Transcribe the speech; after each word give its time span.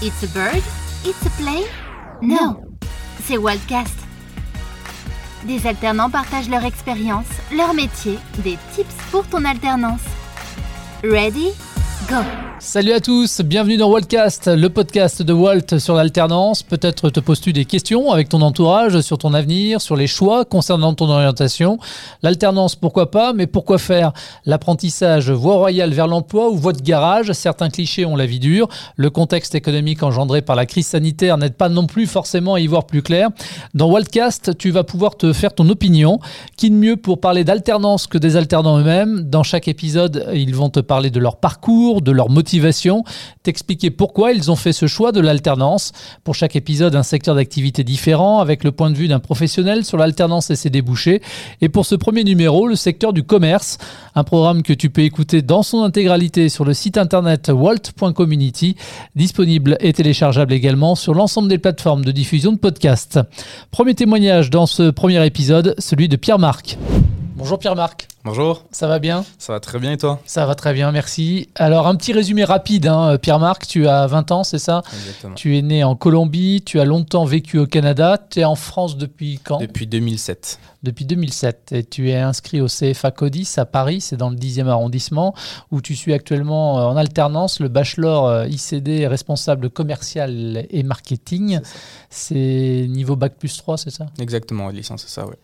It's 0.00 0.22
a 0.22 0.28
bird? 0.28 0.62
It's 1.04 1.26
a 1.26 1.30
plane? 1.30 1.66
No, 2.22 2.62
c'est 3.24 3.36
Wildcast. 3.36 3.98
Des 5.44 5.66
alternants 5.66 6.08
partagent 6.08 6.48
leur 6.48 6.64
expérience, 6.64 7.26
leur 7.52 7.74
métier, 7.74 8.16
des 8.44 8.56
tips 8.76 8.94
pour 9.10 9.26
ton 9.26 9.44
alternance. 9.44 10.02
Ready? 11.02 11.52
Salut 12.60 12.92
à 12.92 13.00
tous, 13.00 13.40
bienvenue 13.40 13.76
dans 13.76 13.88
Waltcast, 13.88 14.48
le 14.48 14.68
podcast 14.68 15.22
de 15.22 15.32
Walt 15.32 15.78
sur 15.78 15.94
l'alternance. 15.94 16.62
Peut-être 16.62 17.08
te 17.08 17.20
poses-tu 17.20 17.52
des 17.52 17.64
questions 17.64 18.10
avec 18.10 18.28
ton 18.28 18.42
entourage 18.42 19.00
sur 19.00 19.16
ton 19.16 19.32
avenir, 19.32 19.80
sur 19.80 19.94
les 19.94 20.08
choix 20.08 20.44
concernant 20.44 20.92
ton 20.92 21.08
orientation. 21.08 21.78
L'alternance, 22.22 22.74
pourquoi 22.74 23.10
pas, 23.10 23.32
mais 23.32 23.46
pourquoi 23.46 23.78
faire? 23.78 24.12
L'apprentissage, 24.44 25.30
voie 25.30 25.54
royale 25.54 25.92
vers 25.92 26.08
l'emploi 26.08 26.50
ou 26.50 26.56
voie 26.56 26.72
de 26.72 26.82
garage? 26.82 27.32
Certains 27.32 27.70
clichés 27.70 28.04
ont 28.04 28.16
la 28.16 28.26
vie 28.26 28.40
dure. 28.40 28.68
Le 28.96 29.08
contexte 29.08 29.54
économique 29.54 30.02
engendré 30.02 30.42
par 30.42 30.56
la 30.56 30.66
crise 30.66 30.88
sanitaire 30.88 31.38
n'aide 31.38 31.54
pas 31.54 31.68
non 31.68 31.86
plus 31.86 32.06
forcément 32.06 32.54
à 32.54 32.60
y 32.60 32.66
voir 32.66 32.86
plus 32.86 33.02
clair. 33.02 33.28
Dans 33.74 33.88
Waltcast, 33.88 34.58
tu 34.58 34.70
vas 34.70 34.84
pouvoir 34.84 35.16
te 35.16 35.32
faire 35.32 35.54
ton 35.54 35.68
opinion. 35.68 36.18
Qui 36.56 36.70
de 36.70 36.76
mieux 36.76 36.96
pour 36.96 37.20
parler 37.20 37.44
d'alternance 37.44 38.06
que 38.08 38.18
des 38.18 38.36
alternants 38.36 38.78
eux-mêmes? 38.78 39.22
Dans 39.22 39.44
chaque 39.44 39.68
épisode, 39.68 40.26
ils 40.34 40.54
vont 40.54 40.70
te 40.70 40.80
parler 40.80 41.10
de 41.10 41.20
leur 41.20 41.36
parcours, 41.36 41.87
de 41.96 42.12
leur 42.12 42.30
motivation 42.30 43.04
t'expliquer 43.42 43.90
pourquoi 43.90 44.32
ils 44.32 44.50
ont 44.50 44.56
fait 44.56 44.72
ce 44.72 44.86
choix 44.86 45.10
de 45.10 45.20
l'alternance. 45.20 45.92
Pour 46.22 46.34
chaque 46.34 46.54
épisode, 46.54 46.94
un 46.94 47.02
secteur 47.02 47.34
d'activité 47.34 47.82
différent, 47.82 48.40
avec 48.40 48.62
le 48.62 48.72
point 48.72 48.90
de 48.90 48.96
vue 48.96 49.08
d'un 49.08 49.20
professionnel 49.20 49.84
sur 49.84 49.96
l'alternance 49.96 50.50
et 50.50 50.56
ses 50.56 50.70
débouchés. 50.70 51.22
Et 51.60 51.68
pour 51.68 51.86
ce 51.86 51.94
premier 51.94 52.24
numéro, 52.24 52.66
le 52.68 52.76
secteur 52.76 53.12
du 53.12 53.22
commerce, 53.22 53.78
un 54.14 54.24
programme 54.24 54.62
que 54.62 54.72
tu 54.72 54.90
peux 54.90 55.02
écouter 55.02 55.42
dans 55.42 55.62
son 55.62 55.82
intégralité 55.82 56.48
sur 56.48 56.64
le 56.64 56.74
site 56.74 56.98
internet 56.98 57.50
walt.community, 57.54 58.76
disponible 59.16 59.76
et 59.80 59.92
téléchargeable 59.92 60.52
également 60.52 60.94
sur 60.94 61.14
l'ensemble 61.14 61.48
des 61.48 61.58
plateformes 61.58 62.04
de 62.04 62.12
diffusion 62.12 62.52
de 62.52 62.58
podcasts. 62.58 63.18
Premier 63.70 63.94
témoignage 63.94 64.50
dans 64.50 64.66
ce 64.66 64.90
premier 64.90 65.24
épisode, 65.24 65.74
celui 65.78 66.08
de 66.08 66.16
Pierre-Marc. 66.16 66.76
Bonjour 67.38 67.58
Pierre-Marc. 67.60 68.08
Bonjour. 68.24 68.64
Ça 68.72 68.88
va 68.88 68.98
bien 68.98 69.24
Ça 69.38 69.52
va 69.52 69.60
très 69.60 69.78
bien 69.78 69.92
et 69.92 69.96
toi 69.96 70.20
Ça 70.26 70.44
va 70.44 70.56
très 70.56 70.74
bien, 70.74 70.90
merci. 70.90 71.48
Alors 71.54 71.86
un 71.86 71.94
petit 71.94 72.12
résumé 72.12 72.42
rapide, 72.44 72.88
hein, 72.88 73.16
Pierre-Marc, 73.16 73.66
tu 73.68 73.86
as 73.86 74.06
20 74.08 74.32
ans, 74.32 74.44
c'est 74.44 74.58
ça 74.58 74.82
Exactement. 74.92 75.34
Tu 75.36 75.56
es 75.56 75.62
né 75.62 75.84
en 75.84 75.94
Colombie, 75.94 76.62
tu 76.66 76.80
as 76.80 76.84
longtemps 76.84 77.24
vécu 77.24 77.58
au 77.58 77.66
Canada, 77.66 78.18
tu 78.28 78.40
es 78.40 78.44
en 78.44 78.56
France 78.56 78.96
depuis 78.98 79.38
quand 79.42 79.58
Depuis 79.60 79.86
2007. 79.86 80.58
Depuis 80.82 81.04
2007. 81.06 81.72
Et 81.72 81.84
tu 81.84 82.10
es 82.10 82.16
inscrit 82.16 82.60
au 82.60 82.66
CFA 82.66 83.12
Codis 83.12 83.54
à 83.56 83.64
Paris, 83.64 84.00
c'est 84.00 84.16
dans 84.16 84.30
le 84.30 84.36
10e 84.36 84.66
arrondissement, 84.66 85.34
où 85.70 85.80
tu 85.80 85.94
suis 85.94 86.12
actuellement 86.12 86.78
euh, 86.80 86.82
en 86.82 86.96
alternance 86.96 87.60
le 87.60 87.68
bachelor 87.68 88.26
euh, 88.26 88.46
ICD 88.48 89.06
responsable 89.06 89.70
commercial 89.70 90.66
et 90.70 90.82
marketing. 90.82 91.60
C'est 92.10 92.86
niveau 92.88 93.16
Bac 93.16 93.34
plus 93.38 93.56
3, 93.56 93.78
c'est 93.78 93.90
ça 93.90 94.06
Exactement, 94.20 94.68
licence, 94.70 95.02
c'est 95.06 95.14
ça, 95.20 95.26
oui. 95.26 95.34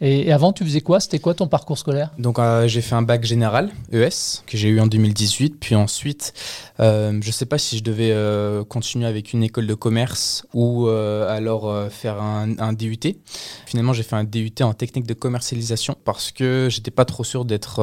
et, 0.00 0.28
et 0.28 0.32
avant, 0.32 0.52
tu 0.52 0.64
faisais 0.64 0.80
quoi? 0.80 1.00
C'était 1.00 1.18
quoi 1.20 1.34
ton 1.34 1.43
parcours 1.46 1.78
scolaire 1.78 2.10
Donc 2.18 2.38
euh, 2.38 2.66
j'ai 2.68 2.80
fait 2.80 2.94
un 2.94 3.02
bac 3.02 3.24
général, 3.24 3.70
ES, 3.92 4.42
que 4.46 4.56
j'ai 4.56 4.68
eu 4.68 4.80
en 4.80 4.86
2018. 4.86 5.56
Puis 5.60 5.74
ensuite, 5.74 6.32
euh, 6.80 7.18
je 7.20 7.26
ne 7.26 7.32
sais 7.32 7.46
pas 7.46 7.58
si 7.58 7.78
je 7.78 7.82
devais 7.82 8.10
euh, 8.12 8.64
continuer 8.64 9.06
avec 9.06 9.32
une 9.32 9.42
école 9.42 9.66
de 9.66 9.74
commerce 9.74 10.46
ou 10.54 10.88
alors 10.88 11.90
faire 11.90 12.20
un, 12.20 12.72
DUT. 12.72 12.98
Finalement, 13.66 13.92
j'ai 13.92 14.02
fait 14.02 14.16
un 14.16 14.24
DUT 14.24 14.52
en 14.62 14.74
technique 14.74 15.06
de 15.06 15.14
commercialisation 15.14 15.96
parce 16.04 16.30
que 16.32 16.68
j'étais 16.70 16.90
pas 16.90 17.04
trop 17.04 17.24
sûr 17.24 17.44
d'être 17.44 17.76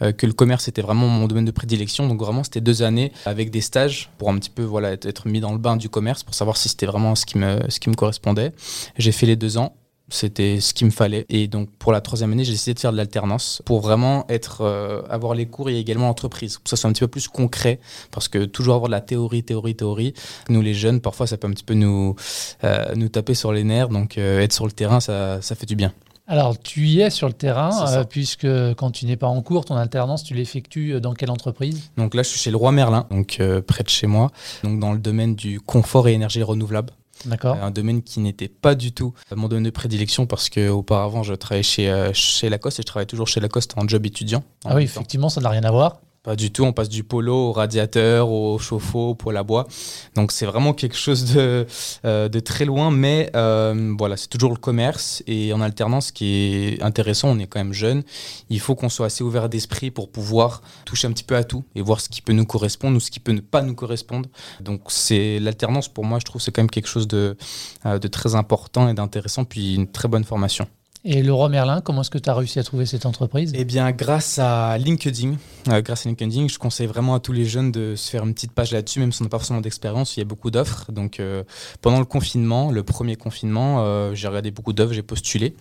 que 0.00 0.26
le 0.26 0.32
commerce 0.32 0.68
était 0.68 0.82
vraiment 0.82 1.08
mon 1.08 1.26
domaine 1.26 1.44
de 1.44 1.50
prédilection. 1.50 2.08
Donc 2.08 2.20
vraiment, 2.20 2.44
c'était 2.44 2.60
deux 2.60 2.82
années 2.82 3.12
avec 3.24 3.50
des 3.50 3.60
stages 3.60 4.10
pour 4.18 4.30
un 4.30 4.38
petit 4.38 4.50
peu 4.50 4.62
voilà 4.62 4.92
être, 4.92 5.06
être 5.06 5.28
mis 5.28 5.40
dans 5.40 5.52
le 5.52 5.58
bain 5.58 5.76
du 5.76 5.88
commerce 5.88 6.22
pour 6.22 6.34
savoir 6.34 6.56
si 6.56 6.68
c'était 6.68 6.86
vraiment 6.86 7.14
ce 7.14 7.26
qui 7.26 7.38
me 7.38 7.58
ce 7.68 7.80
qui 7.80 7.90
me 7.90 7.94
correspondait. 7.94 8.52
J'ai 8.98 9.12
fait 9.12 9.26
les 9.26 9.36
deux 9.36 9.58
ans. 9.58 9.74
C'était 10.10 10.60
ce 10.60 10.74
qu'il 10.74 10.86
me 10.86 10.90
fallait. 10.92 11.24
Et 11.28 11.46
donc, 11.46 11.70
pour 11.78 11.92
la 11.92 12.00
troisième 12.00 12.32
année, 12.32 12.44
j'ai 12.44 12.52
décidé 12.52 12.74
de 12.74 12.80
faire 12.80 12.92
de 12.92 12.96
l'alternance 12.96 13.62
pour 13.64 13.80
vraiment 13.80 14.26
être, 14.28 14.62
euh, 14.62 15.02
avoir 15.08 15.34
les 15.34 15.46
cours 15.46 15.70
et 15.70 15.78
également 15.78 16.08
l'entreprise. 16.08 16.58
Ça 16.64 16.76
soit 16.76 16.90
un 16.90 16.92
petit 16.92 17.00
peu 17.00 17.08
plus 17.08 17.28
concret. 17.28 17.80
Parce 18.10 18.28
que 18.28 18.44
toujours 18.44 18.74
avoir 18.74 18.88
de 18.88 18.92
la 18.92 19.00
théorie, 19.00 19.42
théorie, 19.42 19.76
théorie. 19.76 20.14
Nous, 20.48 20.60
les 20.60 20.74
jeunes, 20.74 21.00
parfois, 21.00 21.26
ça 21.26 21.36
peut 21.36 21.46
un 21.46 21.52
petit 21.52 21.64
peu 21.64 21.74
nous, 21.74 22.16
euh, 22.64 22.94
nous 22.96 23.08
taper 23.08 23.34
sur 23.34 23.52
les 23.52 23.64
nerfs. 23.64 23.88
Donc, 23.88 24.18
euh, 24.18 24.40
être 24.40 24.52
sur 24.52 24.66
le 24.66 24.72
terrain, 24.72 25.00
ça, 25.00 25.40
ça 25.40 25.54
fait 25.54 25.66
du 25.66 25.76
bien. 25.76 25.92
Alors, 26.30 26.56
tu 26.56 26.86
y 26.86 27.00
es 27.00 27.10
sur 27.10 27.26
le 27.26 27.32
terrain, 27.32 27.72
C'est 27.72 27.96
euh, 27.96 28.04
puisque 28.04 28.46
quand 28.76 28.92
tu 28.92 29.04
n'es 29.06 29.16
pas 29.16 29.26
en 29.26 29.42
cours, 29.42 29.64
ton 29.64 29.74
alternance, 29.74 30.22
tu 30.22 30.34
l'effectues 30.34 31.00
dans 31.00 31.12
quelle 31.12 31.32
entreprise? 31.32 31.90
Donc 31.96 32.14
là, 32.14 32.22
je 32.22 32.28
suis 32.28 32.38
chez 32.38 32.52
le 32.52 32.56
Roi 32.56 32.70
Merlin, 32.70 33.08
donc 33.10 33.38
euh, 33.40 33.60
près 33.60 33.82
de 33.82 33.88
chez 33.88 34.06
moi. 34.06 34.30
Donc, 34.62 34.78
dans 34.78 34.92
le 34.92 35.00
domaine 35.00 35.34
du 35.34 35.60
confort 35.60 36.06
et 36.06 36.12
énergie 36.12 36.44
renouvelable. 36.44 36.92
D'accord 37.26 37.56
un 37.60 37.70
domaine 37.70 38.02
qui 38.02 38.20
n'était 38.20 38.48
pas 38.48 38.74
du 38.74 38.92
tout 38.92 39.12
mon 39.34 39.48
domaine 39.48 39.64
de 39.64 39.70
prédilection 39.70 40.26
parce 40.26 40.48
que 40.48 40.68
auparavant 40.68 41.22
je 41.22 41.34
travaillais 41.34 41.62
chez, 41.62 41.90
euh, 41.90 42.12
chez 42.12 42.48
Lacoste 42.48 42.78
et 42.78 42.82
je 42.82 42.86
travaille 42.86 43.06
toujours 43.06 43.28
chez 43.28 43.40
Lacoste 43.40 43.74
en 43.76 43.86
job 43.86 44.06
étudiant. 44.06 44.42
en 44.64 44.70
Ah 44.70 44.76
oui, 44.76 44.84
effectivement, 44.84 45.28
ça 45.28 45.40
n'a 45.40 45.50
rien 45.50 45.64
à 45.64 45.70
voir. 45.70 46.00
Pas 46.22 46.36
du 46.36 46.52
tout, 46.52 46.64
on 46.64 46.74
passe 46.74 46.90
du 46.90 47.02
polo 47.02 47.34
au 47.48 47.52
radiateur, 47.52 48.30
au 48.30 48.58
chauffe-eau, 48.58 49.10
au 49.10 49.14
poêle 49.14 49.38
à 49.38 49.42
bois. 49.42 49.66
Donc 50.14 50.32
c'est 50.32 50.44
vraiment 50.44 50.74
quelque 50.74 50.96
chose 50.96 51.32
de, 51.32 51.66
euh, 52.04 52.28
de 52.28 52.40
très 52.40 52.66
loin, 52.66 52.90
mais 52.90 53.30
euh, 53.34 53.94
voilà, 53.98 54.18
c'est 54.18 54.28
toujours 54.28 54.50
le 54.50 54.58
commerce. 54.58 55.22
Et 55.26 55.54
en 55.54 55.62
alternance, 55.62 56.08
ce 56.08 56.12
qui 56.12 56.26
est 56.26 56.82
intéressant, 56.82 57.30
on 57.30 57.38
est 57.38 57.46
quand 57.46 57.58
même 57.58 57.72
jeune, 57.72 58.02
il 58.50 58.60
faut 58.60 58.74
qu'on 58.74 58.90
soit 58.90 59.06
assez 59.06 59.24
ouvert 59.24 59.48
d'esprit 59.48 59.90
pour 59.90 60.10
pouvoir 60.10 60.60
toucher 60.84 61.08
un 61.08 61.12
petit 61.12 61.24
peu 61.24 61.36
à 61.36 61.44
tout 61.44 61.64
et 61.74 61.80
voir 61.80 62.02
ce 62.02 62.10
qui 62.10 62.20
peut 62.20 62.34
nous 62.34 62.44
correspondre 62.44 62.98
ou 62.98 63.00
ce 63.00 63.10
qui 63.10 63.20
peut 63.20 63.32
ne 63.32 63.40
pas 63.40 63.62
nous 63.62 63.74
correspondre. 63.74 64.28
Donc 64.60 64.82
c'est 64.88 65.38
l'alternance 65.38 65.88
pour 65.88 66.04
moi, 66.04 66.18
je 66.18 66.26
trouve, 66.26 66.42
c'est 66.42 66.52
quand 66.52 66.60
même 66.60 66.70
quelque 66.70 66.88
chose 66.88 67.08
de, 67.08 67.38
euh, 67.86 67.98
de 67.98 68.08
très 68.08 68.34
important 68.34 68.90
et 68.90 68.94
d'intéressant, 68.94 69.44
puis 69.46 69.74
une 69.74 69.90
très 69.90 70.08
bonne 70.08 70.24
formation. 70.24 70.68
Et 71.02 71.28
roi 71.30 71.48
Merlin, 71.48 71.80
comment 71.80 72.02
est-ce 72.02 72.10
que 72.10 72.18
tu 72.18 72.28
as 72.28 72.34
réussi 72.34 72.58
à 72.58 72.62
trouver 72.62 72.84
cette 72.84 73.06
entreprise? 73.06 73.52
Eh 73.54 73.64
bien, 73.64 73.90
grâce 73.90 74.38
à 74.38 74.76
LinkedIn, 74.76 75.36
euh, 75.68 75.80
grâce 75.80 76.04
à 76.04 76.10
LinkedIn, 76.10 76.48
je 76.48 76.58
conseille 76.58 76.86
vraiment 76.86 77.14
à 77.14 77.20
tous 77.20 77.32
les 77.32 77.46
jeunes 77.46 77.72
de 77.72 77.94
se 77.96 78.10
faire 78.10 78.22
une 78.24 78.34
petite 78.34 78.52
page 78.52 78.72
là-dessus, 78.72 79.00
même 79.00 79.10
si 79.10 79.22
on 79.22 79.24
n'a 79.24 79.30
pas 79.30 79.38
forcément 79.38 79.62
d'expérience. 79.62 80.18
Il 80.18 80.20
y 80.20 80.22
a 80.22 80.26
beaucoup 80.26 80.50
d'offres. 80.50 80.92
Donc, 80.92 81.18
euh, 81.18 81.42
pendant 81.80 82.00
le 82.00 82.04
confinement, 82.04 82.70
le 82.70 82.82
premier 82.82 83.16
confinement, 83.16 83.76
euh, 83.80 84.14
j'ai 84.14 84.28
regardé 84.28 84.50
beaucoup 84.50 84.74
d'offres, 84.74 84.92
j'ai 84.92 85.02
postulé. 85.02 85.54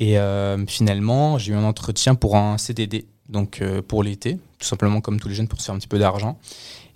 Et 0.00 0.16
finalement, 0.66 1.38
j'ai 1.38 1.52
eu 1.52 1.54
un 1.54 1.62
entretien 1.62 2.16
pour 2.16 2.36
un 2.36 2.58
CDD, 2.58 3.06
donc 3.28 3.62
pour 3.86 4.02
l'été, 4.02 4.38
tout 4.58 4.66
simplement 4.66 5.00
comme 5.00 5.20
tous 5.20 5.28
les 5.28 5.36
jeunes 5.36 5.46
pour 5.46 5.60
se 5.60 5.66
faire 5.66 5.74
un 5.76 5.78
petit 5.78 5.86
peu 5.86 6.00
d'argent. 6.00 6.36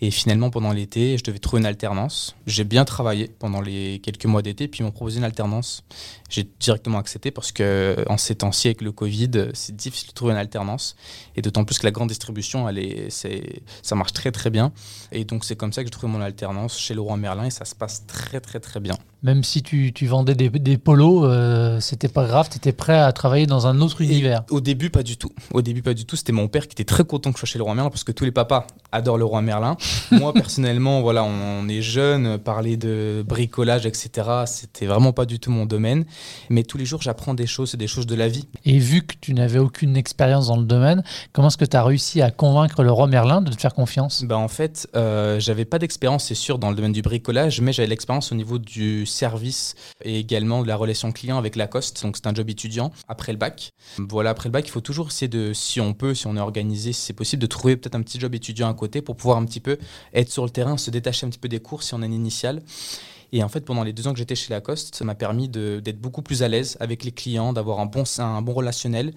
Et 0.01 0.11
finalement, 0.11 0.51
pendant 0.51 0.73
l'été, 0.73 1.19
je 1.19 1.25
devais 1.25 1.41
trouver 1.41 1.61
une 1.61 1.67
alternance. 1.67 2.37
J'ai 2.47 2.65
bien 2.65 2.85
travaillé 2.85 3.29
pendant 3.39 3.61
les 3.61 4.01
quelques 4.01 4.27
mois 4.27 4.43
d'été, 4.43 4.69
puis 4.69 4.81
ils 4.81 4.83
m'ont 4.85 4.93
proposé 4.93 5.19
une 5.19 5.25
alternance. 5.25 5.83
J'ai 6.31 6.49
directement 6.61 6.99
accepté 6.99 7.31
parce 7.31 7.51
que 7.51 8.05
en 8.09 8.17
ces 8.17 8.37
temps-ci, 8.37 8.69
avec 8.69 8.81
le 8.81 8.93
Covid, 8.93 9.49
c'est 9.55 9.75
difficile 9.75 10.11
de 10.11 10.15
trouver 10.15 10.33
une 10.33 10.39
alternance. 10.39 10.95
Et 11.35 11.43
d'autant 11.43 11.65
plus 11.65 11.79
que 11.79 11.85
la 11.85 11.91
grande 11.91 12.09
distribution, 12.09 12.69
elle 12.69 12.79
est, 12.79 13.11
c'est, 13.11 13.63
ça 13.83 13.97
marche 13.97 14.13
très 14.13 14.31
très 14.31 14.51
bien. 14.51 14.73
Et 15.11 15.25
donc, 15.25 15.45
c'est 15.45 15.57
comme 15.57 15.73
ça 15.73 15.83
que 15.83 15.89
j'ai 15.89 15.93
trouvé 15.93 16.13
mon 16.13 16.21
alternance 16.21 16.79
chez 16.79 16.95
Leroy 16.95 17.17
Merlin 17.17 17.45
et 17.45 17.51
ça 17.51 17.65
se 17.65 17.75
passe 17.75 18.07
très 18.07 18.41
très 18.41 18.61
très 18.61 18.79
bien. 18.79 18.95
Même 19.23 19.43
si 19.43 19.65
tu, 19.65 19.93
tu 19.93 20.06
vendais 20.06 20.37
des, 20.37 20.49
des 20.49 20.79
polos, 20.79 21.25
euh, 21.25 21.81
c'était 21.81 22.06
pas 22.06 22.25
grave, 22.25 22.49
tu 22.51 22.56
étais 22.56 22.73
prêt 22.73 22.99
à 22.99 23.11
travailler 23.11 23.47
dans 23.47 23.67
un 23.67 23.81
autre 23.81 24.01
univers. 24.01 24.45
Au 24.51 24.61
début, 24.61 24.91
pas 24.91 25.03
du 25.03 25.17
tout. 25.17 25.33
Au 25.53 25.61
début, 25.61 25.83
pas 25.83 25.95
du 25.95 26.05
tout. 26.05 26.15
C'était 26.15 26.33
mon 26.33 26.47
père 26.47 26.69
qui 26.69 26.75
était 26.75 26.84
très 26.84 27.03
content 27.03 27.33
que 27.33 27.37
je 27.37 27.41
sois 27.41 27.49
chez 27.49 27.59
le 27.59 27.65
roi 27.65 27.75
Merlin 27.75 27.91
parce 27.91 28.05
que 28.05 28.12
tous 28.12 28.25
les 28.25 28.31
papas 28.31 28.69
adorent 28.93 29.19
le 29.19 29.25
roi 29.25 29.43
Merlin. 29.43 29.77
Moi, 30.12 30.33
personnellement, 30.33 31.01
voilà, 31.01 31.25
on 31.25 31.69
est 31.69 31.83
jeune, 31.83 32.39
parler 32.39 32.77
de 32.77 33.25
bricolage, 33.27 33.87
etc., 33.87 34.29
c'était 34.47 34.87
vraiment 34.87 35.12
pas 35.12 35.27
du 35.27 35.41
tout 35.41 35.50
mon 35.50 35.67
domaine. 35.67 36.05
Mais 36.49 36.62
tous 36.62 36.79
les 36.79 36.85
jours, 36.85 37.03
j'apprends 37.03 37.35
des 37.35 37.49
choses, 37.49 37.71
c'est 37.71 37.77
des 37.77 37.89
choses 37.89 38.06
de 38.06 38.15
la 38.15 38.29
vie. 38.29 38.47
Et 38.65 38.79
vu 38.79 39.03
que 39.03 39.15
tu 39.21 39.35
n'avais 39.35 39.59
aucune 39.59 39.97
expérience 39.97 40.47
dans 40.47 40.56
le 40.56 40.65
domaine, 40.65 41.03
comment 41.33 41.49
est-ce 41.49 41.56
que 41.56 41.65
tu 41.65 41.77
as 41.77 41.83
réussi 41.83 42.23
à 42.23 42.31
convaincre 42.31 42.85
le 42.85 42.93
roi 42.93 43.09
Merlin 43.09 43.41
de 43.41 43.50
te 43.50 43.61
faire 43.61 43.75
confiance? 43.75 44.23
Bah, 44.23 44.39
en 44.39 44.49
fait, 44.49 44.89
euh, 44.95 45.41
j'avais 45.41 45.65
pas 45.65 45.81
d'expérience, 45.81 46.27
c'est 46.27 46.37
sûr, 46.37 46.61
dans 46.61 46.71
le 46.71 46.77
domaine 46.77 46.93
du 46.93 47.03
bricolage, 47.03 47.61
mais 47.61 47.73
j'avais 47.73 47.88
l'expérience 47.88 48.31
au 48.31 48.37
niveau 48.37 48.59
du 48.59 49.06
service 49.08 49.75
et 50.02 50.19
également 50.19 50.62
de 50.62 50.69
la 50.69 50.76
relation 50.76 51.12
client 51.12 51.38
avec 51.38 51.56
Lacoste. 51.56 52.02
Donc, 52.02 52.16
c'est 52.16 52.26
un 52.26 52.34
job 52.34 52.49
étudiant 52.50 52.93
après 53.08 53.32
le 53.32 53.38
bac. 53.38 53.72
Voilà, 53.99 54.31
après 54.31 54.49
le 54.49 54.52
bac, 54.52 54.66
il 54.66 54.70
faut 54.70 54.81
toujours 54.81 55.08
essayer 55.08 55.28
de, 55.28 55.52
si 55.52 55.81
on 55.81 55.94
peut, 55.94 56.14
si 56.14 56.26
on 56.26 56.37
est 56.37 56.40
organisé, 56.40 56.93
si 56.93 57.00
c'est 57.00 57.12
possible, 57.12 57.43
de 57.43 57.46
trouver 57.46 57.76
peut-être 57.76 57.94
un 57.94 58.02
petit 58.02 58.20
job 58.20 58.34
étudiant 58.34 58.69
à 58.69 58.75
côté 58.75 59.02
pour 59.02 59.16
pouvoir 59.16 59.38
un 59.38 59.44
petit 59.44 59.60
peu 59.60 59.78
être 60.14 60.31
sur 60.31 60.44
le 60.44 60.50
terrain, 60.50 60.76
se 60.76 60.90
détacher 60.90 61.26
un 61.26 61.31
petit 61.31 61.38
peu 61.38 61.49
des 61.49 61.60
cours 61.60 61.82
si 61.82 61.94
on 61.94 62.02
a 62.02 62.06
une 62.06 62.14
initiale. 62.14 62.62
Et 63.33 63.43
en 63.43 63.49
fait, 63.49 63.61
pendant 63.61 63.85
les 63.85 63.93
deux 63.93 64.09
ans 64.09 64.13
que 64.13 64.19
j'étais 64.19 64.35
chez 64.35 64.53
Lacoste, 64.53 64.95
ça 64.95 65.05
m'a 65.05 65.15
permis 65.15 65.49
de- 65.49 65.81
d'être 65.85 66.01
beaucoup 66.01 66.23
plus 66.23 66.43
à 66.43 66.49
l'aise 66.49 66.77
avec 66.81 67.05
les 67.05 67.13
clients, 67.13 67.53
d'avoir 67.53 67.81
un 67.81 67.87
bon, 67.87 68.05
relationnel. 68.53 69.13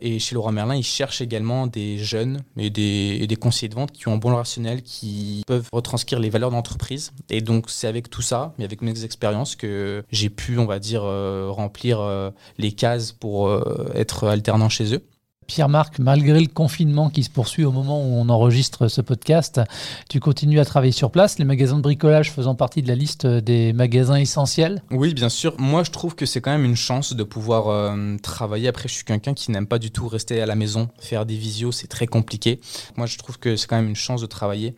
Et 0.00 0.18
chez 0.18 0.34
Leroy 0.34 0.52
Merlin, 0.52 0.76
ils 0.76 0.84
cherchent 0.84 1.20
également 1.20 1.66
des 1.66 1.98
jeunes 1.98 2.42
et 2.56 2.70
des, 2.70 3.36
conseillers 3.40 3.68
de 3.68 3.74
vente 3.74 3.92
qui 3.92 4.08
ont 4.08 4.14
un 4.14 4.18
bon 4.18 4.30
relationnel, 4.30 4.82
qui 4.82 5.42
peuvent 5.46 5.68
retranscrire 5.72 6.20
les 6.20 6.30
valeurs 6.30 6.50
d'entreprise. 6.50 7.12
Et 7.30 7.40
donc, 7.40 7.70
c'est 7.70 7.86
avec 7.86 8.08
tout 8.10 8.22
ça, 8.22 8.54
mais 8.58 8.64
avec 8.64 8.82
mes 8.82 9.04
expériences, 9.04 9.56
que 9.56 10.04
j'ai 10.10 10.30
pu, 10.30 10.58
on 10.58 10.66
va 10.66 10.78
dire, 10.78 11.02
euh, 11.04 11.50
remplir 11.50 12.00
euh, 12.00 12.30
les 12.58 12.72
cases 12.72 13.12
pour 13.12 13.48
euh, 13.48 13.90
être 13.94 14.26
alternant 14.28 14.68
chez 14.68 14.94
eux. 14.94 15.02
Pierre-Marc, 15.46 15.98
malgré 15.98 16.40
le 16.40 16.48
confinement 16.48 17.10
qui 17.10 17.22
se 17.22 17.30
poursuit 17.30 17.64
au 17.64 17.72
moment 17.72 18.00
où 18.00 18.14
on 18.14 18.28
enregistre 18.28 18.88
ce 18.88 19.00
podcast, 19.00 19.60
tu 20.08 20.20
continues 20.20 20.60
à 20.60 20.64
travailler 20.64 20.92
sur 20.92 21.10
place, 21.10 21.38
les 21.38 21.44
magasins 21.44 21.76
de 21.76 21.82
bricolage 21.82 22.32
faisant 22.32 22.54
partie 22.54 22.82
de 22.82 22.88
la 22.88 22.94
liste 22.94 23.26
des 23.26 23.72
magasins 23.72 24.16
essentiels 24.16 24.82
Oui, 24.90 25.14
bien 25.14 25.28
sûr. 25.28 25.54
Moi, 25.58 25.84
je 25.84 25.90
trouve 25.90 26.14
que 26.14 26.26
c'est 26.26 26.40
quand 26.40 26.50
même 26.50 26.64
une 26.64 26.76
chance 26.76 27.14
de 27.14 27.22
pouvoir 27.22 27.68
euh, 27.68 28.16
travailler. 28.22 28.68
Après, 28.68 28.88
je 28.88 28.94
suis 28.94 29.04
quelqu'un 29.04 29.34
qui 29.34 29.50
n'aime 29.50 29.66
pas 29.66 29.78
du 29.78 29.90
tout 29.90 30.08
rester 30.08 30.40
à 30.40 30.46
la 30.46 30.54
maison, 30.54 30.88
faire 30.98 31.26
des 31.26 31.36
visios, 31.36 31.72
c'est 31.72 31.88
très 31.88 32.06
compliqué. 32.06 32.60
Moi, 32.96 33.06
je 33.06 33.16
trouve 33.18 33.38
que 33.38 33.56
c'est 33.56 33.66
quand 33.66 33.76
même 33.76 33.88
une 33.88 33.96
chance 33.96 34.20
de 34.20 34.26
travailler 34.26 34.74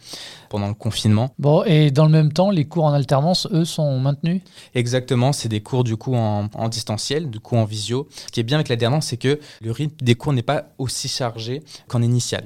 pendant 0.50 0.68
le 0.68 0.74
confinement. 0.74 1.30
Bon, 1.38 1.62
et 1.64 1.90
dans 1.90 2.04
le 2.04 2.10
même 2.10 2.32
temps, 2.32 2.50
les 2.50 2.64
cours 2.64 2.84
en 2.84 2.92
alternance, 2.92 3.48
eux, 3.52 3.64
sont 3.64 3.98
maintenus? 3.98 4.42
Exactement, 4.74 5.32
c'est 5.32 5.48
des 5.48 5.60
cours 5.60 5.84
du 5.84 5.96
coup 5.96 6.14
en, 6.14 6.48
en 6.54 6.68
distanciel, 6.68 7.30
du 7.30 7.40
coup 7.40 7.56
en 7.56 7.64
visio. 7.64 8.08
Ce 8.26 8.32
qui 8.32 8.40
est 8.40 8.44
bien 8.44 8.58
avec 8.58 8.68
l'alternance, 8.68 9.06
c'est 9.06 9.16
que 9.16 9.38
le 9.60 9.72
rythme 9.72 9.96
des 10.00 10.14
cours 10.14 10.32
n'est 10.32 10.42
pas 10.42 10.57
aussi 10.78 11.08
chargé 11.08 11.62
qu'en 11.88 12.02
initial. 12.02 12.44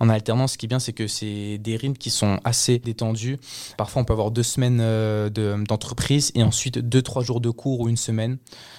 En 0.00 0.08
alternance, 0.08 0.52
ce 0.52 0.58
qui 0.58 0.66
est 0.66 0.68
bien, 0.68 0.78
c'est 0.78 0.92
que 0.92 1.06
c'est 1.06 1.58
des 1.58 1.76
rythmes 1.76 1.96
qui 1.96 2.10
sont 2.10 2.38
assez 2.44 2.78
détendus. 2.78 3.38
Parfois, 3.76 4.02
on 4.02 4.04
peut 4.04 4.12
avoir 4.12 4.30
deux 4.30 4.42
semaines 4.42 4.78
euh, 4.80 5.30
de- 5.30 5.64
d'entreprise 5.66 6.30
et 6.34 6.42
ensuite 6.42 6.78
deux, 6.78 7.02
trois 7.02 7.22
jours 7.22 7.40
de 7.40 7.50
cours 7.50 7.80
ou 7.80 7.88
une 7.88 7.96
semaine. 7.96 8.38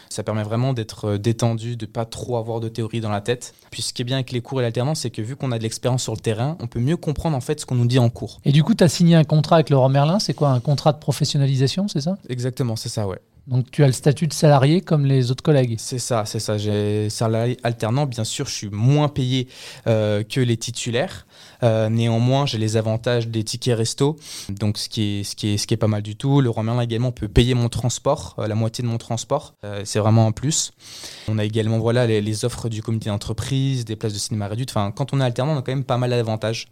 Ça 0.09 0.21
permet 0.23 0.43
vraiment 0.43 0.73
d'être 0.73 1.05
euh, 1.05 1.17
détendu, 1.17 1.75
de 1.75 1.85
pas 1.87 2.05
trop 2.05 2.37
avoir 2.37 2.59
de 2.59 2.69
théorie 2.69 3.01
dans 3.01 3.09
la 3.09 3.21
tête. 3.21 3.55
Puis 3.71 3.81
ce 3.81 3.93
qui 3.93 4.03
est 4.03 4.05
bien 4.05 4.17
avec 4.17 4.31
les 4.31 4.41
cours 4.41 4.59
et 4.59 4.63
l'alternance, 4.63 4.99
c'est 5.01 5.09
que 5.09 5.21
vu 5.23 5.35
qu'on 5.35 5.51
a 5.51 5.57
de 5.57 5.63
l'expérience 5.63 6.03
sur 6.03 6.13
le 6.13 6.19
terrain, 6.19 6.55
on 6.59 6.67
peut 6.67 6.79
mieux 6.79 6.97
comprendre 6.97 7.35
en 7.35 7.41
fait 7.41 7.59
ce 7.59 7.65
qu'on 7.65 7.75
nous 7.75 7.87
dit 7.87 7.97
en 7.99 8.09
cours. 8.09 8.39
Et 8.45 8.51
du 8.51 8.63
coup, 8.63 8.75
tu 8.75 8.83
as 8.83 8.89
signé 8.89 9.15
un 9.15 9.23
contrat 9.23 9.55
avec 9.55 9.69
Laurent 9.71 9.89
Merlin, 9.89 10.19
c'est 10.19 10.33
quoi 10.35 10.49
Un 10.49 10.59
contrat 10.59 10.93
de 10.93 10.99
professionnalisation, 10.99 11.87
c'est 11.87 12.01
ça? 12.01 12.17
Exactement, 12.29 12.75
c'est 12.75 12.89
ça, 12.89 13.07
ouais. 13.07 13.17
Donc 13.45 13.71
tu 13.71 13.83
as 13.83 13.87
le 13.87 13.93
statut 13.93 14.27
de 14.27 14.33
salarié 14.33 14.79
comme 14.79 15.05
les 15.05 15.29
autres 15.29 15.43
collègues 15.43 15.75
C'est 15.77 15.99
ça, 15.99 16.23
c'est 16.25 16.39
ça. 16.39 16.57
J'ai 16.57 17.09
salarié 17.09 17.57
alternant, 17.63 18.05
bien 18.05 18.23
sûr, 18.23 18.47
je 18.47 18.53
suis 18.53 18.69
moins 18.69 19.09
payé 19.09 19.49
euh, 19.85 20.23
que 20.23 20.39
les 20.39 20.55
titulaires. 20.55 21.27
Euh, 21.61 21.89
néanmoins, 21.89 22.45
j'ai 22.45 22.57
les 22.57 22.77
avantages 22.77 23.27
des 23.27 23.43
tickets 23.43 23.77
resto, 23.77 24.17
donc 24.49 24.77
ce 24.77 24.87
qui 24.87 25.19
est, 25.19 25.23
ce 25.23 25.35
qui 25.35 25.49
est, 25.53 25.57
ce 25.57 25.67
qui 25.67 25.73
est 25.73 25.77
pas 25.77 25.87
mal 25.87 26.01
du 26.01 26.15
tout. 26.15 26.39
Le 26.39 26.51
Merlin 26.63 26.81
également 26.81 27.11
peut 27.11 27.27
payer 27.27 27.53
mon 27.53 27.67
transport, 27.67 28.35
euh, 28.39 28.47
la 28.47 28.55
moitié 28.55 28.81
de 28.81 28.87
mon 28.87 28.97
transport. 28.97 29.55
C'est 29.83 29.99
vraiment 29.99 30.27
un 30.27 30.31
plus. 30.31 30.71
On 31.27 31.37
a 31.37 31.43
également 31.43 31.79
voilà, 31.79 32.07
les, 32.07 32.21
les 32.21 32.45
offres 32.45 32.69
du 32.69 32.81
comité 32.81 33.09
d'entreprise, 33.09 33.83
des 33.83 33.95
places 33.97 34.13
de 34.13 34.19
cinéma 34.19 34.47
réduites. 34.47 34.69
Enfin, 34.69 34.91
quand 34.91 35.13
on 35.13 35.19
est 35.19 35.23
alternant, 35.23 35.53
on 35.53 35.57
a 35.57 35.61
quand 35.61 35.71
même 35.71 35.83
pas 35.83 35.97
mal 35.97 36.11
d'avantages. 36.11 36.67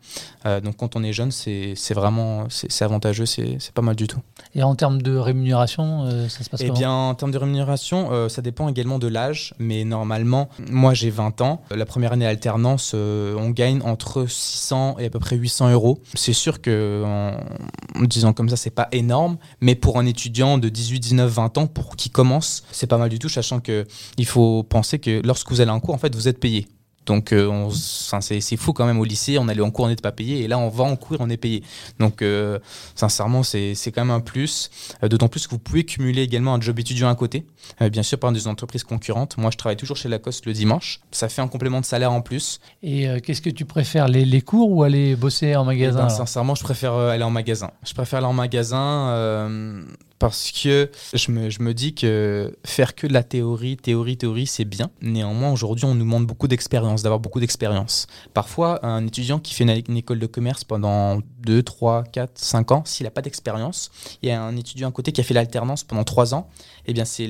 Donc 0.45 0.77
quand 0.77 0.95
on 0.95 1.03
est 1.03 1.13
jeune, 1.13 1.31
c'est 1.31 1.73
c'est 1.75 1.94
vraiment 1.94 2.47
c'est 2.50 2.83
avantageux, 2.83 3.25
c'est 3.25 3.57
c'est 3.59 3.73
pas 3.73 3.81
mal 3.81 3.95
du 3.95 4.07
tout. 4.07 4.19
Et 4.56 4.63
en 4.63 4.75
termes 4.75 5.01
de 5.01 5.15
rémunération, 5.15 6.09
ça 6.29 6.44
se 6.44 6.50
passe 6.50 6.61
Eh 6.62 6.72
bien, 6.72 6.92
en 6.92 7.16
termes 7.16 7.31
de 7.31 7.38
rémunération, 7.38 8.10
euh, 8.12 8.30
ça 8.30 8.42
dépend 8.42 8.68
également 8.69 9.00
de 9.00 9.08
l'âge, 9.08 9.54
mais 9.60 9.84
normalement, 9.84 10.50
moi 10.69 10.94
j'ai 10.94 11.10
20 11.10 11.42
ans. 11.42 11.62
La 11.72 11.86
première 11.86 12.13
année 12.13 12.25
alternance, 12.25 12.94
euh, 12.96 13.36
on 13.38 13.50
gagne 13.50 13.81
entre 13.84 14.25
600 14.28 14.98
et 15.00 15.06
à 15.06 15.10
peu 15.10 15.19
près 15.19 15.36
800 15.36 15.72
euros. 15.72 16.00
C'est 16.13 16.34
sûr 16.34 16.62
que, 16.62 17.04
en, 17.06 18.00
en 18.00 18.04
disant 18.04 18.34
comme 18.34 18.50
ça, 18.50 18.56
c'est 18.58 18.69
pas 18.69 18.88
énorme, 18.92 19.38
mais 19.60 19.75
pour 19.75 20.00
un 20.00 20.06
étudiant 20.06 20.58
de 20.58 20.69
18, 20.69 21.00
19, 21.00 21.31
20 21.31 21.58
ans, 21.58 21.68
pour 21.68 21.96
qui 21.96 22.10
commence, 22.10 22.64
c'est 22.72 22.88
pas 22.88 22.98
mal 22.98 23.10
du 23.10 23.19
tout, 23.19 23.30
sachant 23.30 23.60
que 23.60 23.86
il 24.18 24.25
faut 24.25 24.64
penser 24.64 25.00
que 25.00 25.22
lorsque 25.24 25.50
vous 25.52 25.62
allez 25.62 25.72
en 25.72 25.80
cours, 25.80 25.96
en 25.96 26.00
fait, 26.00 26.16
vous 26.16 26.28
êtes 26.28 26.40
payé. 26.40 26.68
Donc 27.07 27.33
euh, 27.33 27.68
c'est 27.71 28.57
fou 28.57 28.74
quand 28.74 28.86
même 28.86 29.00
au 29.00 29.03
lycée, 29.06 29.38
on 29.39 29.48
allait 29.48 29.62
en 29.62 29.71
cours, 29.71 29.86
on 29.86 29.88
n'était 29.88 30.01
pas 30.03 30.12
payé, 30.12 30.42
et 30.44 30.48
là 30.48 30.59
on 30.59 30.69
va 30.69 30.83
en 30.83 30.95
cours, 30.95 31.18
on 31.19 31.30
est 31.30 31.38
payé. 31.38 31.63
Donc 32.00 32.21
euh, 32.21 32.59
sincèrement, 32.95 33.42
c'est 33.44 33.75
quand 33.94 34.01
même 34.06 34.12
un 34.12 34.19
plus. 34.19 34.69
Euh, 35.03 35.07
D'autant 35.07 35.27
plus 35.27 35.45
que 35.48 35.51
vous 35.51 35.59
pouvez 35.59 35.83
cumuler 35.83 36.21
également 36.21 36.53
un 36.53 36.62
job 36.62 36.77
étudiant 36.80 37.09
à 37.09 37.15
côté, 37.15 37.45
bien 37.92 38.03
sûr 38.03 38.19
par 38.19 38.31
des 38.31 38.48
entreprises 38.48 38.83
concurrentes. 38.83 39.38
Moi 39.38 39.50
je 39.51 39.57
travaille 39.57 39.77
toujours 39.77 39.98
chez 39.98 40.09
Lacoste 40.09 40.45
le 40.45 40.53
dimanche, 40.53 41.00
ça 41.12 41.27
fait 41.27 41.42
un 41.42 41.48
complément 41.48 41.81
de 41.81 41.86
salaire 41.86 42.12
en 42.12 42.21
plus. 42.21 42.59
Et 42.83 43.07
qu'est-ce 43.21 43.42
que 43.42 43.50
tu 43.50 43.65
préfères, 43.65 44.07
les, 44.07 44.24
les 44.25 44.42
cours 44.42 44.69
ou 44.71 44.83
aller 44.83 45.15
bosser 45.15 45.56
en 45.56 45.63
Eh 45.63 45.65
magasin 45.65 45.94
ben, 46.00 46.06
alors? 46.06 46.18
sincèrement, 46.18 46.56
je 46.56 46.63
préfère 46.63 46.94
aller 46.94 47.24
en 47.24 47.31
magasin. 47.31 47.71
Je 47.86 47.94
préfère 47.94 48.19
aller 48.19 48.27
en 48.27 48.33
magasin 48.33 49.81
parce 50.21 50.51
que 50.51 50.91
je 51.15 51.31
me, 51.31 51.50
je 51.50 51.63
me 51.63 51.73
dis 51.73 51.95
que 51.95 52.56
faire 52.63 52.94
que 52.94 53.07
de 53.07 53.13
la 53.13 53.23
théorie, 53.23 53.75
théorie, 53.75 54.18
théorie, 54.18 54.45
c'est 54.45 54.65
bien. 54.65 54.91
Néanmoins, 55.01 55.51
aujourd'hui, 55.51 55.85
on 55.85 55.95
nous 55.95 56.03
demande 56.03 56.27
beaucoup 56.27 56.47
d'expérience, 56.47 57.01
d'avoir 57.01 57.19
beaucoup 57.19 57.39
d'expérience. 57.39 58.06
Parfois, 58.35 58.85
un 58.85 59.07
étudiant 59.07 59.39
qui 59.39 59.56
fait 59.56 59.63
une, 59.63 59.97
école 59.97 60.19
de 60.19 60.27
commerce 60.27 60.63
pendant 60.63 61.21
2, 61.39 61.63
3, 61.63 62.03
4, 62.03 62.33
5 62.35 62.71
ans, 62.71 62.83
s'il 62.85 63.06
n'a 63.06 63.09
pas 63.09 63.23
d'expérience, 63.23 63.89
il 64.21 64.29
y 64.29 64.31
a 64.31 64.39
un 64.39 64.56
étudiant 64.57 64.89
à 64.89 64.91
côté 64.91 65.12
qui 65.12 65.21
a 65.21 65.23
fait 65.23 65.33
l'alternance 65.33 65.83
pendant 65.83 66.03
3 66.03 66.35
ans, 66.35 66.50
eh 66.85 66.94
bien, 66.94 67.06
c'est 67.06 67.27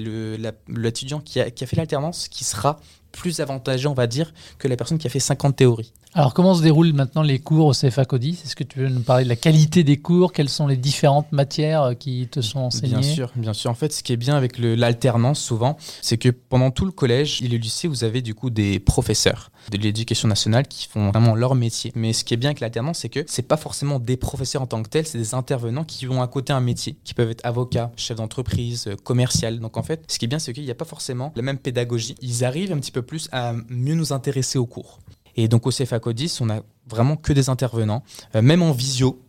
l'étudiant 0.68 1.22
qui 1.22 1.40
a, 1.40 1.50
qui 1.50 1.64
a 1.64 1.68
fait 1.68 1.78
l'alternance 1.78 2.28
qui 2.28 2.44
sera 2.44 2.78
plus 3.12 3.40
avantageux, 3.40 3.90
on 3.90 3.94
va 3.94 4.08
dire, 4.08 4.34
que 4.58 4.68
la 4.68 4.76
personne 4.76 4.98
qui 4.98 5.08
a 5.08 5.10
fait 5.10 5.20
50 5.20 5.56
théories. 5.56 5.94
Alors, 6.14 6.34
comment 6.34 6.54
se 6.54 6.62
déroulent 6.62 6.92
maintenant 6.92 7.22
les 7.22 7.40
cours 7.40 7.68
au 7.68 7.72
CFA 7.72 8.04
Codis 8.04 8.38
Est-ce 8.44 8.58
que 8.58 8.66
tu 8.66 8.80
veux 8.80 8.90
nous 8.90 9.02
parler 9.02 9.24
de 9.24 9.30
la 9.30 9.38
qualité 9.38 9.86
des 9.86 9.96
cours? 9.96 10.34
Quelles 10.34 10.50
sont 10.50 10.68
les 10.68 10.76
différentes 10.76 11.32
matières 11.32 11.84
euh, 11.84 11.94
qui 11.94 12.28
te 12.28 12.42
sont 12.42 12.60
enseignées? 12.60 12.96
Bien 12.96 13.02
sûr, 13.02 13.32
bien 13.38 13.54
sûr. 13.54 13.72
En 13.72 13.76
fait, 13.76 13.94
ce 13.94 14.04
qui 14.04 14.12
est 14.12 14.18
bien 14.18 14.36
avec 14.36 14.58
l'alternance, 14.58 15.40
souvent, 15.40 15.78
c'est 16.02 16.18
que 16.18 16.28
pendant 16.28 16.70
tout 16.70 16.84
le 16.84 16.92
collège 16.92 17.42
et 17.42 17.48
le 17.48 17.56
lycée, 17.56 17.88
vous 17.88 18.04
avez 18.04 18.22
du 18.22 18.36
coup 18.36 18.50
des 18.50 18.80
professeurs 18.80 19.52
de 19.72 19.78
l'éducation 19.78 20.28
nationale 20.28 20.68
qui 20.68 20.88
font 20.90 21.12
vraiment 21.12 21.34
leur 21.34 21.56
métier. 21.56 21.94
Mais 21.96 22.12
ce 22.12 22.26
qui 22.26 22.34
est 22.34 22.38
bien 22.38 22.50
avec 22.50 22.60
l'alternance, 22.60 23.00
c'est 23.00 23.10
que 23.10 23.24
c'est 23.28 23.48
pas 23.48 23.58
forcément 23.58 24.00
des 24.00 24.18
professeurs 24.18 24.62
en 24.62 24.68
tant 24.68 24.84
que 24.84 24.90
tels, 24.90 25.08
c'est 25.08 25.18
des 25.18 25.34
intervenants 25.34 25.86
qui 25.86 26.08
ont 26.08 26.22
à 26.22 26.28
côté 26.28 26.52
un 26.52 26.60
métier, 26.60 26.98
qui 27.06 27.14
peuvent 27.14 27.32
être 27.32 27.46
avocats, 27.46 27.90
chefs 27.96 28.18
d'entreprise, 28.18 28.88
euh, 28.88 28.96
commercial. 29.02 29.60
Donc 29.60 29.78
en 29.78 29.84
fait, 29.84 30.04
ce 30.08 30.20
qui 30.20 30.26
est 30.26 30.28
bien, 30.28 30.40
c'est 30.40 30.52
qu'il 30.52 30.66
n'y 30.66 30.72
a 30.72 30.76
pas 30.76 30.84
forcément 30.84 31.32
la 31.38 31.42
même 31.42 31.58
pédagogie. 31.58 32.16
Ils 32.22 32.44
arrivent 32.44 32.74
un 32.74 32.80
petit 32.80 32.92
peu 32.92 33.01
plus 33.02 33.28
à 33.32 33.54
mieux 33.70 33.96
nous 33.96 34.14
intéresser 34.14 34.58
au 34.58 34.66
cours. 34.66 35.00
Et 35.36 35.48
donc 35.48 35.66
au 35.66 35.70
CFA 35.72 36.00
Codis, 36.00 36.38
on 36.42 36.50
a 36.50 36.62
vraiment 36.88 37.16
que 37.16 37.34
des 37.34 37.50
intervenants, 37.50 38.04
euh, 38.36 38.42
même 38.42 38.62
en 38.62 38.72
visio. 38.72 39.22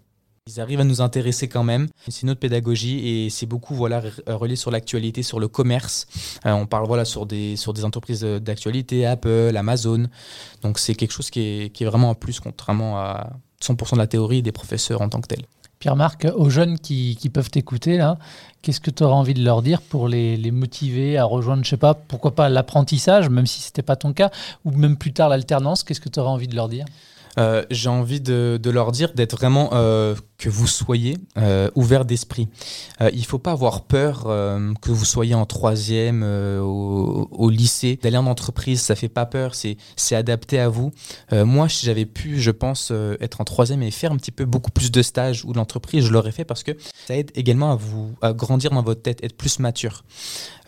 Ils 0.48 0.60
arrivent 0.60 0.80
à 0.80 0.84
nous 0.84 1.00
intéresser 1.00 1.46
quand 1.46 1.62
même. 1.62 1.86
C'est 2.08 2.22
une 2.22 2.30
autre 2.30 2.40
pédagogie 2.40 3.06
et 3.08 3.30
c'est 3.30 3.46
beaucoup 3.46 3.76
voilà 3.76 4.00
re- 4.00 4.32
relié 4.32 4.56
sur 4.56 4.72
l'actualité, 4.72 5.22
sur 5.22 5.38
le 5.38 5.46
commerce. 5.46 6.08
Euh, 6.46 6.50
on 6.50 6.66
parle 6.66 6.88
voilà 6.88 7.04
sur 7.04 7.26
des 7.26 7.54
sur 7.54 7.72
des 7.72 7.84
entreprises 7.84 8.24
euh, 8.24 8.40
d'actualité, 8.40 9.06
Apple, 9.06 9.52
Amazon. 9.56 10.08
Donc 10.62 10.80
c'est 10.80 10.96
quelque 10.96 11.12
chose 11.12 11.30
qui 11.30 11.40
est, 11.40 11.70
qui 11.72 11.84
est 11.84 11.86
vraiment 11.86 12.10
un 12.10 12.14
plus 12.14 12.40
contrairement 12.40 12.98
à 12.98 13.30
100% 13.62 13.92
de 13.92 13.98
la 13.98 14.08
théorie 14.08 14.42
des 14.42 14.50
professeurs 14.50 15.00
en 15.02 15.08
tant 15.08 15.20
que 15.20 15.28
tels. 15.28 15.44
Pierre-Marc, 15.82 16.29
aux 16.37 16.49
jeunes 16.49 16.79
qui, 16.79 17.19
peuvent 17.34 17.50
t'écouter, 17.50 17.99
qu'est-ce 18.62 18.81
que 18.81 18.93
tu 18.93 19.02
auras 19.02 19.17
envie 19.17 19.34
de 19.34 19.43
leur 19.43 19.62
dire 19.62 19.82
pour 19.82 20.06
les, 20.06 20.38
motiver 20.52 21.19
à 21.19 21.25
rejoindre, 21.25 21.64
je 21.64 21.70
sais 21.70 21.76
pas, 21.76 21.94
pourquoi 21.94 22.37
pas 22.37 22.49
l'apprentissage, 22.49 23.29
même 23.29 23.46
si 23.46 23.61
c'était 23.61 23.82
pas 23.82 23.96
ton 23.96 24.12
cas, 24.12 24.31
ou 24.64 24.70
même 24.70 24.96
plus 24.96 25.12
tard 25.12 25.29
l'alternance 25.29 25.82
Qu'est-ce 25.82 26.00
que 26.00 26.08
tu 26.08 26.20
auras 26.20 26.31
envie 26.31 26.46
de 26.46 26.55
leur 26.55 26.69
dire? 26.69 26.84
Euh, 27.38 27.64
J'ai 27.70 27.88
envie 27.88 28.20
de, 28.20 28.58
leur 28.64 28.93
dire 28.93 29.12
d'être 29.14 29.37
vraiment 29.37 29.70
euh, 29.73 30.14
que 30.38 30.49
vous 30.49 30.67
soyez 30.67 31.19
euh, 31.37 31.70
ouverts 31.75 32.05
d'esprit. 32.05 32.49
Il 33.12 33.25
faut 33.25 33.38
pas 33.38 33.52
avoir 33.52 33.84
peur 33.84 34.24
que 34.81 34.91
vous 34.91 35.05
soyez 35.05 35.34
en 35.34 35.46
troisième 35.46 36.22
au, 36.22 37.51
lycée, 37.51 37.98
d'aller 38.03 38.17
en 38.17 38.27
entreprise, 38.27 38.81
ça 38.81 38.94
fait 38.94 39.08
pas 39.08 39.27
peur, 39.27 39.55
c'est 39.55 39.77
adapté 40.15 40.58
à 40.58 40.69
vous. 40.69 40.93
Moi, 41.32 41.69
si 41.69 41.86
j'avais 41.86 42.06
pu, 42.06 42.41
je 42.41 42.51
pense, 42.51 42.93
être 43.20 43.41
en 43.41 43.44
troisième 43.44 43.82
et 43.82 43.91
faire 43.91 44.12
un 44.12 44.17
petit 44.17 44.31
peu 44.31 44.44
beaucoup 44.44 44.70
plus 44.70 44.91
de 44.91 45.03
stages 45.03 45.44
ou 45.44 45.53
de 45.53 45.62
je 45.94 46.10
l'aurais 46.10 46.32
fait 46.32 46.44
parce 46.44 46.62
que 46.62 46.72
ça 47.06 47.17
aide 47.17 47.31
également 47.34 47.72
à 47.72 47.77
vous 47.77 48.15
à 48.20 48.32
grandir 48.32 48.70
dans 48.70 48.82
votre 48.82 49.03
tête, 49.03 49.22
être 49.24 49.36
plus 49.36 49.58
mature. 49.58 50.05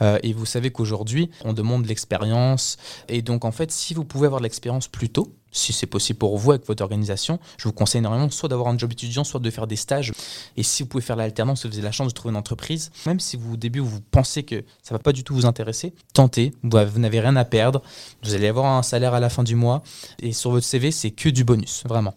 Et 0.01 0.33
vous 0.33 0.47
savez 0.47 0.71
qu'aujourd'hui, 0.71 1.31
on 1.45 1.53
demande 1.53 1.85
de 1.85 1.89
l'expérience. 1.89 2.77
Et 3.09 3.23
donc, 3.23 3.45
en 3.45 3.53
fait, 3.53 3.71
si 3.71 3.95
vous 3.95 4.05
pouvez 4.05 4.27
avoir 4.27 4.41
de 4.41 4.45
l'expérience 4.45 4.89
plus 4.89 5.09
tôt, 5.09 5.35
si 5.55 5.73
c'est 5.73 5.87
possible 5.87 6.19
pour 6.19 6.37
vous 6.37 6.51
avec 6.51 6.67
votre 6.67 6.83
organisation, 6.83 7.39
je 7.57 7.69
vous 7.69 7.73
conseille 7.73 8.01
énormément 8.01 8.29
soit 8.29 8.49
d'avoir 8.49 8.69
un 8.69 8.77
job 8.77 8.93
étudiant, 8.93 9.25
soit 9.25 9.41
de 9.41 9.51
faire 9.51 9.67
des 9.67 9.77
stages. 9.77 10.13
Et 10.57 10.63
si 10.63 10.83
vous 10.83 10.89
pouvez 10.89 11.03
faire 11.03 11.17
l'alternance, 11.17 11.65
vous 11.65 11.73
avez 11.73 11.83
la 11.83 11.93
chance 11.93 12.09
de 12.09 12.13
trouver 12.13 12.33
une 12.33 12.37
entreprise, 12.37 12.91
même 13.07 13.21
si 13.21 13.37
vous, 13.37 13.55
au 13.55 13.57
début 13.57 13.79
vous 13.79 14.01
pensez 14.11 14.43
que 14.43 14.65
ça 14.83 14.95
va 14.95 14.99
pas 14.99 15.13
du 15.13 15.25
tout 15.25 15.35
vous 15.35 15.47
intéresser, 15.47 15.95
tentez. 16.13 16.53
Vous 16.63 16.99
n'avez 16.99 17.21
rien 17.21 17.37
à 17.37 17.45
perdre. 17.45 17.83
Vous 18.23 18.35
allez 18.35 18.49
avoir 18.49 18.67
un 18.67 18.83
salaire 18.83 19.15
à 19.15 19.21
la 19.21 19.31
fin 19.31 19.45
du 19.45 19.55
mois. 19.55 19.83
Et 20.21 20.33
sur 20.33 20.51
votre 20.51 20.67
CV, 20.67 20.91
c'est 20.91 21.13
que 21.13 21.29
du 21.29 21.45
bonus, 21.45 21.85
vraiment. 21.87 22.15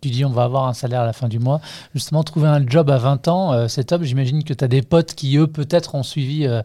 Tu 0.00 0.10
dis 0.10 0.24
on 0.24 0.30
va 0.30 0.44
avoir 0.44 0.68
un 0.68 0.74
salaire 0.74 1.00
à 1.00 1.06
la 1.06 1.12
fin 1.12 1.28
du 1.28 1.38
mois. 1.38 1.60
Justement, 1.94 2.22
trouver 2.22 2.46
un 2.46 2.64
job 2.66 2.90
à 2.90 2.98
20 2.98 3.28
ans, 3.28 3.52
euh, 3.52 3.66
c'est 3.66 3.84
top. 3.84 4.02
J'imagine 4.02 4.44
que 4.44 4.54
tu 4.54 4.62
as 4.62 4.68
des 4.68 4.82
potes 4.82 5.14
qui, 5.14 5.36
eux, 5.36 5.48
peut-être 5.48 5.94
ont 5.96 6.04
suivi 6.04 6.46
euh, 6.46 6.62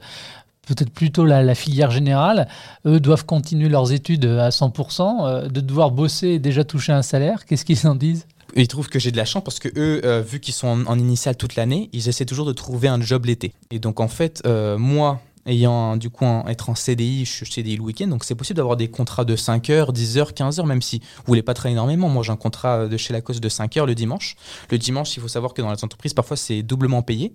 peut-être 0.75 0.91
plutôt 0.91 1.25
la, 1.25 1.55
filière 1.55 1.91
générale. 1.91 2.47
Eux 2.85 2.99
doivent 2.99 3.25
continuer 3.25 3.69
leurs 3.69 3.91
études 3.91 4.25
à 4.25 4.49
100%, 4.49 5.25
euh, 5.25 5.47
de 5.47 5.61
devoir 5.61 5.91
bosser 5.91 6.27
et 6.29 6.39
déjà 6.39 6.63
toucher 6.63 6.91
un 6.91 7.01
salaire. 7.01 7.45
Qu'est-ce 7.45 7.65
qu'ils 7.65 7.88
en 7.88 7.95
disent? 7.95 8.25
Ils 8.55 8.67
trouvent 8.67 8.89
que 8.89 8.99
j'ai 8.99 9.11
de 9.11 9.17
la 9.17 9.25
chance 9.25 9.43
parce 9.43 9.59
que 9.59 9.69
eux, 9.69 10.01
euh, 10.05 10.21
vu 10.21 10.39
qu'ils 10.39 10.53
sont 10.53 10.67
en, 10.67 10.85
en 10.85 10.97
initiale 10.97 11.35
toute 11.38 11.55
l'année, 11.55 11.89
ils 11.93 12.07
essaient 12.09 12.25
toujours 12.25 12.45
de 12.45 12.53
trouver 12.53 12.88
un 12.88 12.99
job 13.01 13.25
l'été. 13.25 13.53
Et 13.71 13.79
donc 13.79 13.99
en 13.99 14.07
fait, 14.07 14.41
euh, 14.47 14.77
moi, 14.77 15.21
ayant 15.45 15.97
du 15.97 16.09
coup 16.09 16.25
un- 16.25 16.45
être 16.47 16.69
en 16.69 16.75
CDI, 16.75 17.25
je 17.25 17.31
suis 17.31 17.45
CDI 17.45 17.75
le 17.77 17.83
week-end, 17.83 18.07
donc 18.07 18.23
c'est 18.23 18.35
possible 18.35 18.57
d'avoir 18.57 18.75
des 18.75 18.88
contrats 18.88 19.23
de 19.23 19.35
5 19.35 19.69
heures, 19.69 19.93
10 19.93 20.17
heures, 20.17 20.33
15 20.33 20.59
heures, 20.59 20.65
même 20.65 20.81
si 20.81 20.99
vous 20.99 21.23
voulez 21.27 21.43
pas 21.43 21.53
travailler 21.53 21.75
énormément. 21.75 22.09
Moi, 22.09 22.23
j'ai 22.23 22.31
un 22.31 22.35
contrat 22.38 22.88
de 22.88 22.97
chez 22.97 23.13
Lacoste 23.13 23.39
de 23.39 23.49
5 23.49 23.77
heures 23.77 23.85
le 23.85 23.95
dimanche. 23.95 24.35
Le 24.71 24.77
dimanche, 24.79 25.15
il 25.15 25.21
faut 25.21 25.27
savoir 25.27 25.53
que 25.53 25.61
dans 25.61 25.71
les 25.71 25.83
entreprises, 25.83 26.13
parfois 26.15 26.35
c'est 26.35 26.63
doublement 26.63 27.03
payé. 27.03 27.33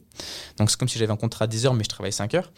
Donc 0.58 0.70
c'est 0.70 0.76
comme 0.76 0.88
si 0.88 0.98
j'avais 0.98 1.12
un 1.12 1.16
contrat 1.16 1.44
à 1.44 1.48
10 1.48 1.66
heures, 1.66 1.74
mais 1.74 1.84
je 1.84 1.88
travaille 1.90 2.12
5 2.12 2.34
heures. 2.34 2.50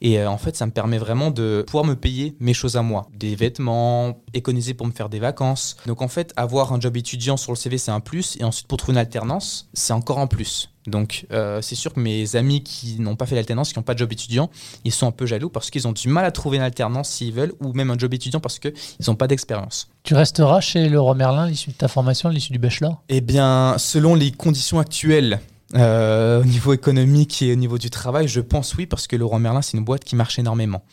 Et 0.00 0.18
euh, 0.18 0.30
en 0.30 0.38
fait, 0.38 0.56
ça 0.56 0.66
me 0.66 0.72
permet 0.72 0.98
vraiment 0.98 1.30
de 1.30 1.64
pouvoir 1.66 1.84
me 1.84 1.94
payer 1.94 2.36
mes 2.40 2.54
choses 2.54 2.76
à 2.76 2.82
moi. 2.82 3.08
Des 3.14 3.34
vêtements, 3.34 4.18
économiser 4.34 4.74
pour 4.74 4.86
me 4.86 4.92
faire 4.92 5.08
des 5.08 5.18
vacances. 5.18 5.76
Donc 5.86 6.02
en 6.02 6.08
fait, 6.08 6.32
avoir 6.36 6.72
un 6.72 6.80
job 6.80 6.96
étudiant 6.96 7.36
sur 7.36 7.52
le 7.52 7.56
CV, 7.56 7.78
c'est 7.78 7.90
un 7.90 8.00
plus. 8.00 8.36
Et 8.40 8.44
ensuite, 8.44 8.66
pour 8.66 8.78
trouver 8.78 8.94
une 8.94 8.98
alternance, 8.98 9.68
c'est 9.72 9.92
encore 9.92 10.18
un 10.18 10.26
plus. 10.26 10.70
Donc 10.86 11.26
euh, 11.32 11.60
c'est 11.62 11.74
sûr 11.74 11.92
que 11.92 12.00
mes 12.00 12.36
amis 12.36 12.62
qui 12.62 13.00
n'ont 13.00 13.16
pas 13.16 13.26
fait 13.26 13.34
l'alternance, 13.34 13.72
qui 13.72 13.78
n'ont 13.78 13.82
pas 13.82 13.94
de 13.94 13.98
job 13.98 14.12
étudiant, 14.12 14.50
ils 14.84 14.92
sont 14.92 15.06
un 15.06 15.12
peu 15.12 15.26
jaloux 15.26 15.48
parce 15.48 15.70
qu'ils 15.70 15.88
ont 15.88 15.92
du 15.92 16.08
mal 16.08 16.24
à 16.24 16.30
trouver 16.30 16.58
une 16.58 16.62
alternance 16.62 17.10
s'ils 17.10 17.32
veulent, 17.32 17.52
ou 17.60 17.72
même 17.72 17.90
un 17.90 17.98
job 17.98 18.14
étudiant 18.14 18.40
parce 18.40 18.58
qu'ils 18.58 18.72
n'ont 19.06 19.16
pas 19.16 19.26
d'expérience. 19.26 19.88
Tu 20.04 20.14
resteras 20.14 20.60
chez 20.60 20.88
Leroy 20.88 21.14
Merlin 21.14 21.44
à 21.44 21.48
l'issue 21.48 21.70
de 21.70 21.76
ta 21.76 21.88
formation, 21.88 22.28
à 22.28 22.32
l'issue 22.32 22.52
du 22.52 22.58
bachelor? 22.58 23.02
Eh 23.08 23.20
bien, 23.20 23.74
selon 23.78 24.14
les 24.14 24.30
conditions 24.30 24.78
actuelles, 24.78 25.40
euh, 25.74 26.42
au 26.42 26.44
niveau 26.44 26.72
économique 26.72 27.42
et 27.42 27.52
au 27.52 27.56
niveau 27.56 27.78
du 27.78 27.90
travail, 27.90 28.28
je 28.28 28.40
pense 28.40 28.74
oui, 28.74 28.86
parce 28.86 29.06
que 29.06 29.16
Laurent 29.16 29.38
Merlin, 29.38 29.62
c'est 29.62 29.76
une 29.76 29.84
boîte 29.84 30.04
qui 30.04 30.16
marche 30.16 30.38
énormément. 30.38 30.84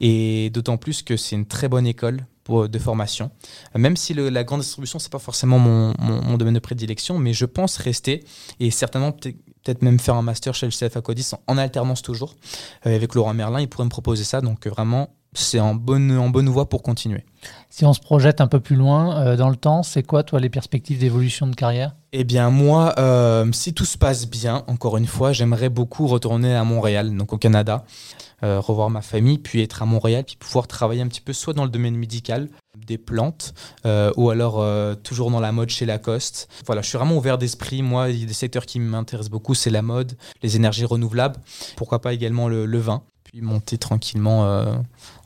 Et 0.00 0.50
d'autant 0.50 0.76
plus 0.76 1.02
que 1.02 1.16
c'est 1.16 1.36
une 1.36 1.46
très 1.46 1.68
bonne 1.68 1.86
école 1.86 2.26
pour, 2.42 2.68
de 2.68 2.78
formation. 2.78 3.30
Même 3.76 3.96
si 3.96 4.14
la 4.14 4.42
grande 4.42 4.60
distribution, 4.60 4.98
c'est 4.98 5.12
pas 5.12 5.20
forcément 5.20 5.60
mon, 5.60 6.36
domaine 6.36 6.54
de 6.54 6.58
prédilection, 6.58 7.18
mais 7.18 7.32
je 7.32 7.44
pense 7.44 7.76
rester 7.76 8.24
et 8.58 8.72
certainement 8.72 9.12
peut- 9.12 9.34
peut-être 9.62 9.82
même 9.82 10.00
faire 10.00 10.16
un 10.16 10.22
master 10.22 10.54
chez 10.54 10.66
le 10.66 10.72
CFA 10.72 11.00
Codis 11.00 11.30
en, 11.32 11.40
en 11.46 11.58
alternance 11.58 12.02
toujours. 12.02 12.34
Euh, 12.86 12.96
avec 12.96 13.14
Laurent 13.14 13.34
Merlin, 13.34 13.60
il 13.60 13.68
pourrait 13.68 13.84
me 13.84 13.90
proposer 13.90 14.24
ça. 14.24 14.40
Donc 14.40 14.66
vraiment, 14.66 15.14
c'est 15.34 15.60
en 15.60 15.74
bonne, 15.74 16.16
en 16.18 16.28
bonne 16.28 16.48
voie 16.48 16.68
pour 16.68 16.82
continuer. 16.82 17.24
Si 17.70 17.84
on 17.84 17.92
se 17.92 18.00
projette 18.00 18.40
un 18.40 18.46
peu 18.46 18.60
plus 18.60 18.76
loin 18.76 19.16
euh, 19.16 19.36
dans 19.36 19.48
le 19.48 19.56
temps, 19.56 19.82
c'est 19.82 20.02
quoi, 20.02 20.22
toi, 20.22 20.38
les 20.38 20.50
perspectives 20.50 20.98
d'évolution 20.98 21.46
de 21.46 21.54
carrière? 21.54 21.96
Eh 22.12 22.24
bien, 22.24 22.50
moi, 22.50 22.94
euh, 22.98 23.50
si 23.52 23.72
tout 23.72 23.86
se 23.86 23.96
passe 23.96 24.28
bien, 24.28 24.62
encore 24.66 24.98
une 24.98 25.06
fois, 25.06 25.32
j'aimerais 25.32 25.70
beaucoup 25.70 26.06
retourner 26.06 26.54
à 26.54 26.64
Montréal, 26.64 27.16
donc 27.16 27.32
au 27.32 27.38
Canada, 27.38 27.84
euh, 28.42 28.60
revoir 28.60 28.90
ma 28.90 29.00
famille, 29.00 29.38
puis 29.38 29.62
être 29.62 29.82
à 29.82 29.86
Montréal, 29.86 30.24
puis 30.24 30.36
pouvoir 30.36 30.66
travailler 30.66 31.00
un 31.00 31.08
petit 31.08 31.22
peu 31.22 31.32
soit 31.32 31.54
dans 31.54 31.64
le 31.64 31.70
domaine 31.70 31.96
médical, 31.96 32.48
des 32.76 32.98
plantes, 32.98 33.54
ou 34.16 34.30
alors 34.30 34.64
toujours 35.02 35.30
dans 35.30 35.40
la 35.40 35.52
mode 35.52 35.68
chez 35.68 35.86
Lacoste. 35.86 36.48
Voilà, 36.66 36.82
je 36.82 36.88
suis 36.88 36.98
vraiment 36.98 37.16
ouvert 37.16 37.38
d'esprit. 37.38 37.80
Moi, 37.80 38.10
il 38.10 38.20
y 38.20 38.22
a 38.24 38.26
des 38.26 38.32
secteurs 38.32 38.66
qui 38.66 38.80
m'intéressent 38.80 39.30
beaucoup, 39.30 39.54
c'est 39.54 39.70
la 39.70 39.82
mode, 39.82 40.16
les 40.42 40.56
énergies 40.56 40.84
renouvelables, 40.84 41.38
pourquoi 41.76 42.00
pas 42.00 42.12
également 42.12 42.48
le, 42.48 42.66
le 42.66 42.78
vin, 42.78 43.02
puis 43.32 43.40
monter 43.40 43.78
tranquillement 43.78 44.44
euh, 44.44 44.74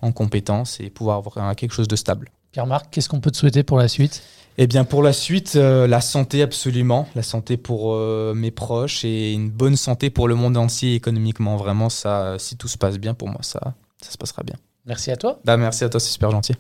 en 0.01 0.13
compétences 0.13 0.79
et 0.79 0.91
pouvoir 0.91 1.17
avoir 1.17 1.57
quelque 1.57 1.73
chose 1.73 1.89
de 1.89 1.97
stable. 1.97 2.31
Pierre-Marc, 2.53 2.87
qu'est-ce 2.93 3.09
qu'on 3.09 3.19
peut 3.19 3.33
te 3.33 3.37
souhaiter 3.37 3.65
pour 3.65 3.79
la 3.79 3.89
suite? 3.89 4.23
Eh 4.59 4.69
bien, 4.69 4.85
pour 4.85 5.03
la 5.03 5.13
suite, 5.13 5.57
euh, 5.57 5.89
la 5.89 6.01
santé 6.01 6.41
absolument. 6.41 7.09
La 7.17 7.25
santé 7.25 7.57
pour 7.57 7.95
euh, 7.95 8.33
mes 8.33 8.53
proches 8.53 9.05
et 9.05 9.33
une 9.33 9.51
bonne 9.51 9.75
santé 9.75 10.09
pour 10.09 10.29
le 10.29 10.37
monde 10.37 10.57
entier 10.57 10.95
économiquement. 10.95 11.57
Vraiment, 11.57 11.89
ça, 11.89 12.37
si 12.39 12.57
tout 12.57 12.69
se 12.69 12.79
passe 12.79 12.99
bien, 12.99 13.13
pour 13.13 13.29
moi, 13.29 13.41
ça, 13.43 13.75
ça 14.01 14.13
se 14.13 14.17
passera 14.17 14.45
bien. 14.45 14.55
Merci 14.87 15.11
à 15.11 15.17
toi. 15.17 15.41
Bah, 15.45 15.57
merci 15.57 15.83
à 15.83 15.89
toi, 15.89 15.99
c'est 15.99 16.13
super 16.13 16.31
gentil. 16.31 16.55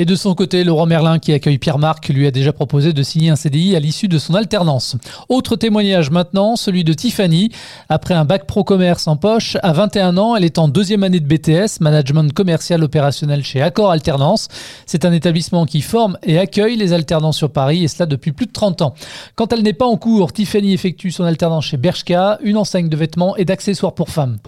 Et 0.00 0.06
de 0.06 0.14
son 0.14 0.34
côté, 0.34 0.64
Laurent 0.64 0.86
Merlin, 0.86 1.18
qui 1.18 1.30
accueille 1.34 1.58
Pierre-Marc, 1.58 2.08
lui 2.08 2.26
a 2.26 2.30
déjà 2.30 2.54
proposé 2.54 2.94
de 2.94 3.02
signer 3.02 3.28
un 3.28 3.36
CDI 3.36 3.76
à 3.76 3.80
l'issue 3.80 4.08
de 4.08 4.16
son 4.16 4.34
alternance. 4.34 4.96
Autre 5.28 5.56
témoignage 5.56 6.10
maintenant, 6.10 6.56
celui 6.56 6.84
de 6.84 6.94
Tiffany. 6.94 7.50
Après 7.90 8.14
un 8.14 8.24
bac 8.24 8.46
pro 8.46 8.64
commerce 8.64 9.06
en 9.08 9.16
poche, 9.16 9.58
à 9.62 9.74
21 9.74 10.16
ans, 10.16 10.36
elle 10.36 10.44
est 10.46 10.56
en 10.56 10.68
deuxième 10.68 11.02
année 11.02 11.20
de 11.20 11.26
BTS, 11.26 11.80
management 11.82 12.32
commercial 12.32 12.82
opérationnel 12.82 13.44
chez 13.44 13.60
Accor 13.60 13.90
Alternance. 13.90 14.48
C'est 14.86 15.04
un 15.04 15.12
établissement 15.12 15.66
qui 15.66 15.82
forme 15.82 16.16
et 16.22 16.38
accueille 16.38 16.76
les 16.76 16.94
alternants 16.94 17.32
sur 17.32 17.52
Paris, 17.52 17.84
et 17.84 17.88
cela 17.88 18.06
depuis 18.06 18.32
plus 18.32 18.46
de 18.46 18.52
30 18.52 18.80
ans. 18.80 18.94
Quand 19.34 19.52
elle 19.52 19.62
n'est 19.62 19.74
pas 19.74 19.84
en 19.84 19.98
cours, 19.98 20.32
Tiffany 20.32 20.72
effectue 20.72 21.10
son 21.10 21.24
alternance 21.24 21.66
chez 21.66 21.76
Bershka, 21.76 22.38
une 22.42 22.56
enseigne 22.56 22.88
de 22.88 22.96
vêtements 22.96 23.36
et 23.36 23.44
d'accessoires 23.44 23.92
pour 23.92 24.08
femmes. 24.08 24.38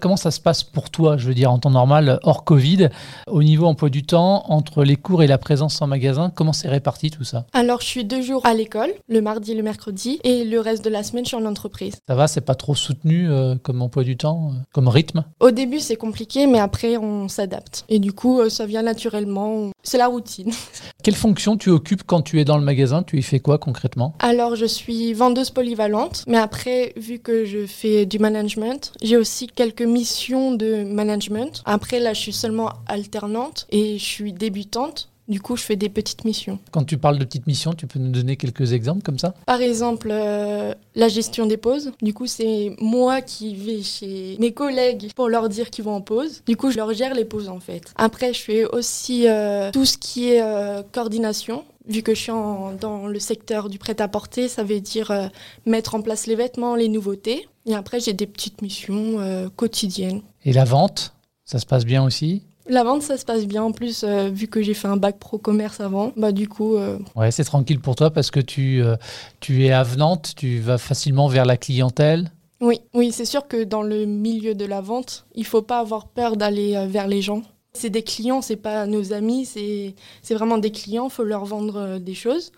Comment 0.00 0.16
ça 0.16 0.30
se 0.30 0.40
passe 0.40 0.62
pour 0.62 0.88
toi, 0.88 1.18
je 1.18 1.26
veux 1.28 1.34
dire, 1.34 1.52
en 1.52 1.58
temps 1.58 1.70
normal, 1.70 2.20
hors 2.22 2.44
Covid, 2.44 2.88
au 3.26 3.42
niveau 3.42 3.66
emploi 3.66 3.90
du 3.90 4.02
temps, 4.02 4.44
entre 4.48 4.82
les 4.82 4.96
cours 4.96 5.22
et 5.22 5.26
la 5.26 5.36
présence 5.36 5.82
en 5.82 5.86
magasin 5.86 6.32
Comment 6.34 6.54
c'est 6.54 6.68
réparti 6.68 7.10
tout 7.10 7.22
ça? 7.22 7.44
Alors, 7.52 7.82
je 7.82 7.86
suis 7.86 8.04
deux 8.04 8.22
jours 8.22 8.46
à 8.46 8.54
l'école, 8.54 8.90
le 9.08 9.20
mardi 9.20 9.52
et 9.52 9.54
le 9.54 9.62
mercredi, 9.62 10.18
et 10.24 10.44
le 10.44 10.58
reste 10.58 10.82
de 10.82 10.88
la 10.88 11.02
semaine, 11.02 11.24
je 11.24 11.28
suis 11.28 11.36
en 11.36 11.44
entreprise. 11.44 11.96
Ça 12.08 12.14
va, 12.14 12.28
c'est 12.28 12.40
pas 12.40 12.54
trop 12.54 12.74
soutenu 12.74 13.28
euh, 13.28 13.56
comme 13.62 13.82
emploi 13.82 14.02
du 14.02 14.16
temps, 14.16 14.52
euh, 14.52 14.58
comme 14.72 14.88
rythme? 14.88 15.24
Au 15.38 15.50
début, 15.50 15.80
c'est 15.80 15.96
compliqué, 15.96 16.46
mais 16.46 16.60
après, 16.60 16.96
on 16.96 17.28
s'adapte. 17.28 17.84
Et 17.90 17.98
du 17.98 18.14
coup, 18.14 18.40
euh, 18.40 18.48
ça 18.48 18.64
vient 18.64 18.82
naturellement. 18.82 19.70
C'est 19.82 19.98
la 19.98 20.06
routine. 20.06 20.50
Quelle 21.02 21.14
fonction 21.14 21.58
tu 21.58 21.68
occupes 21.68 22.04
quand 22.06 22.22
tu 22.22 22.40
es 22.40 22.46
dans 22.46 22.56
le 22.56 22.64
magasin? 22.64 23.02
Tu 23.02 23.18
y 23.18 23.22
fais 23.22 23.40
quoi 23.40 23.58
concrètement? 23.58 24.14
Alors, 24.18 24.56
je 24.56 24.66
suis 24.66 25.12
vendeuse 25.12 25.50
polyvalente, 25.50 26.24
mais 26.26 26.38
après, 26.38 26.94
vu 26.96 27.18
que 27.18 27.44
je 27.44 27.66
fais 27.66 28.06
du 28.06 28.18
management, 28.18 28.92
j'ai 29.02 29.16
aussi 29.18 29.46
quelques 29.46 29.82
missions 29.90 30.52
de 30.52 30.84
management. 30.84 31.62
Après, 31.64 32.00
là, 32.00 32.14
je 32.14 32.20
suis 32.20 32.32
seulement 32.32 32.70
alternante 32.86 33.66
et 33.70 33.98
je 33.98 34.04
suis 34.04 34.32
débutante. 34.32 35.08
Du 35.28 35.40
coup, 35.40 35.56
je 35.56 35.62
fais 35.62 35.76
des 35.76 35.88
petites 35.88 36.24
missions. 36.24 36.58
Quand 36.72 36.82
tu 36.82 36.98
parles 36.98 37.16
de 37.16 37.24
petites 37.24 37.46
missions, 37.46 37.72
tu 37.72 37.86
peux 37.86 38.00
nous 38.00 38.10
donner 38.10 38.36
quelques 38.36 38.72
exemples 38.72 39.02
comme 39.02 39.18
ça? 39.20 39.32
Par 39.46 39.60
exemple, 39.60 40.08
euh, 40.10 40.74
la 40.96 41.06
gestion 41.06 41.46
des 41.46 41.56
pauses. 41.56 41.92
Du 42.02 42.12
coup, 42.12 42.26
c'est 42.26 42.74
moi 42.80 43.20
qui 43.20 43.54
vais 43.54 43.80
chez 43.82 44.36
mes 44.40 44.52
collègues 44.52 45.12
pour 45.14 45.28
leur 45.28 45.48
dire 45.48 45.70
qu'ils 45.70 45.84
vont 45.84 45.94
en 45.94 46.00
pause. 46.00 46.42
Du 46.46 46.56
coup, 46.56 46.72
je 46.72 46.78
leur 46.78 46.92
gère 46.94 47.14
les 47.14 47.24
pauses 47.24 47.48
en 47.48 47.60
fait. 47.60 47.92
Après, 47.94 48.32
je 48.32 48.40
fais 48.40 48.64
aussi 48.64 49.28
euh, 49.28 49.70
tout 49.70 49.84
ce 49.84 49.98
qui 49.98 50.30
est 50.30 50.42
euh, 50.42 50.82
coordination. 50.90 51.64
Vu 51.86 52.02
que 52.02 52.14
je 52.14 52.20
suis 52.20 52.30
en- 52.30 52.72
dans 52.74 53.06
le 53.06 53.18
secteur 53.18 53.68
du 53.70 53.78
prêt-à-porter, 53.78 54.48
ça 54.48 54.62
veut 54.62 54.80
dire 54.80 55.10
euh, 55.10 55.28
mettre 55.66 55.94
en 55.94 56.02
place 56.02 56.26
les 56.26 56.34
vêtements, 56.36 56.74
les 56.76 56.88
nouveautés. 56.88 57.48
Et 57.66 57.74
après, 57.74 58.00
j'ai 58.00 58.12
des 58.12 58.26
petites 58.26 58.62
missions 58.62 59.18
euh, 59.20 59.48
quotidiennes. 59.54 60.22
Et 60.44 60.52
la 60.52 60.64
vente 60.64 61.14
Ça 61.44 61.58
se 61.58 61.66
passe 61.66 61.84
bien 61.84 62.04
aussi? 62.04 62.42
La 62.68 62.84
vente, 62.84 63.02
ça 63.02 63.16
se 63.16 63.24
passe 63.24 63.46
bien. 63.46 63.64
En 63.64 63.72
plus, 63.72 64.04
euh, 64.04 64.28
vu 64.28 64.46
que 64.46 64.62
j'ai 64.62 64.74
fait 64.74 64.86
un 64.86 64.96
bac 64.98 65.18
pro 65.18 65.38
commerce 65.38 65.80
avant, 65.80 66.12
bah 66.16 66.30
du 66.30 66.46
coup, 66.48 66.76
euh, 66.76 66.98
Ouais, 67.16 67.30
c'est 67.32 67.42
tranquille 67.44 67.80
pour 67.80 67.96
toi 67.96 68.10
parce 68.10 68.30
que 68.30 68.38
tu, 68.38 68.80
euh, 68.82 68.94
tu 69.40 69.64
es 69.64 69.72
avenante, 69.72 70.34
tu 70.36 70.60
vas 70.60 70.78
facilement 70.78 71.26
vers 71.26 71.44
la 71.46 71.56
clientèle? 71.56 72.30
Oui, 72.60 72.78
oui, 72.94 73.10
c'est 73.10 73.24
sûr 73.24 73.48
que 73.48 73.64
dans 73.64 73.82
le 73.82 74.04
milieu 74.04 74.54
de 74.54 74.66
la 74.66 74.82
vente, 74.82 75.24
il 75.34 75.46
faut 75.46 75.62
pas 75.62 75.80
avoir 75.80 76.06
peur 76.08 76.36
d'aller 76.36 76.86
vers 76.88 77.08
les 77.08 77.22
gens. 77.22 77.42
C'est 77.72 77.90
des 77.90 78.02
clients, 78.02 78.42
c'est 78.42 78.56
pas 78.56 78.86
nos 78.86 79.12
amis, 79.12 79.46
c'est 79.46 80.34
vraiment 80.34 80.58
des 80.58 80.72
clients, 80.72 81.08
faut 81.08 81.24
leur 81.24 81.44
vendre 81.44 81.76
euh, 81.76 81.98
des 81.98 82.14
choses. 82.14 82.52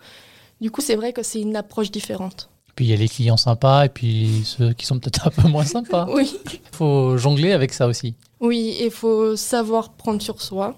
Du 0.59 0.71
coup, 0.71 0.81
c'est 0.81 0.95
vrai 0.95 1.13
que 1.13 1.23
c'est 1.23 1.41
une 1.41 1.55
approche 1.55 1.91
différente. 1.91 2.49
Puis 2.75 2.85
il 2.85 2.89
y 2.89 2.93
a 2.93 2.97
les 2.97 3.07
clients 3.07 3.37
sympas 3.37 3.85
et 3.85 3.89
puis 3.89 4.41
ceux 4.45 4.73
qui 4.73 4.85
sont 4.85 4.99
peut-être 4.99 5.27
un 5.27 5.29
peu 5.29 5.47
moins 5.47 5.65
sympas. 5.65 6.07
Oui. 6.09 6.35
Il 6.51 6.75
faut 6.75 7.17
jongler 7.17 7.51
avec 7.51 7.73
ça 7.73 7.87
aussi. 7.87 8.15
Oui, 8.39 8.75
il 8.81 8.91
faut 8.91 9.35
savoir 9.35 9.93
prendre 9.93 10.21
sur 10.21 10.41
soi. 10.41 10.75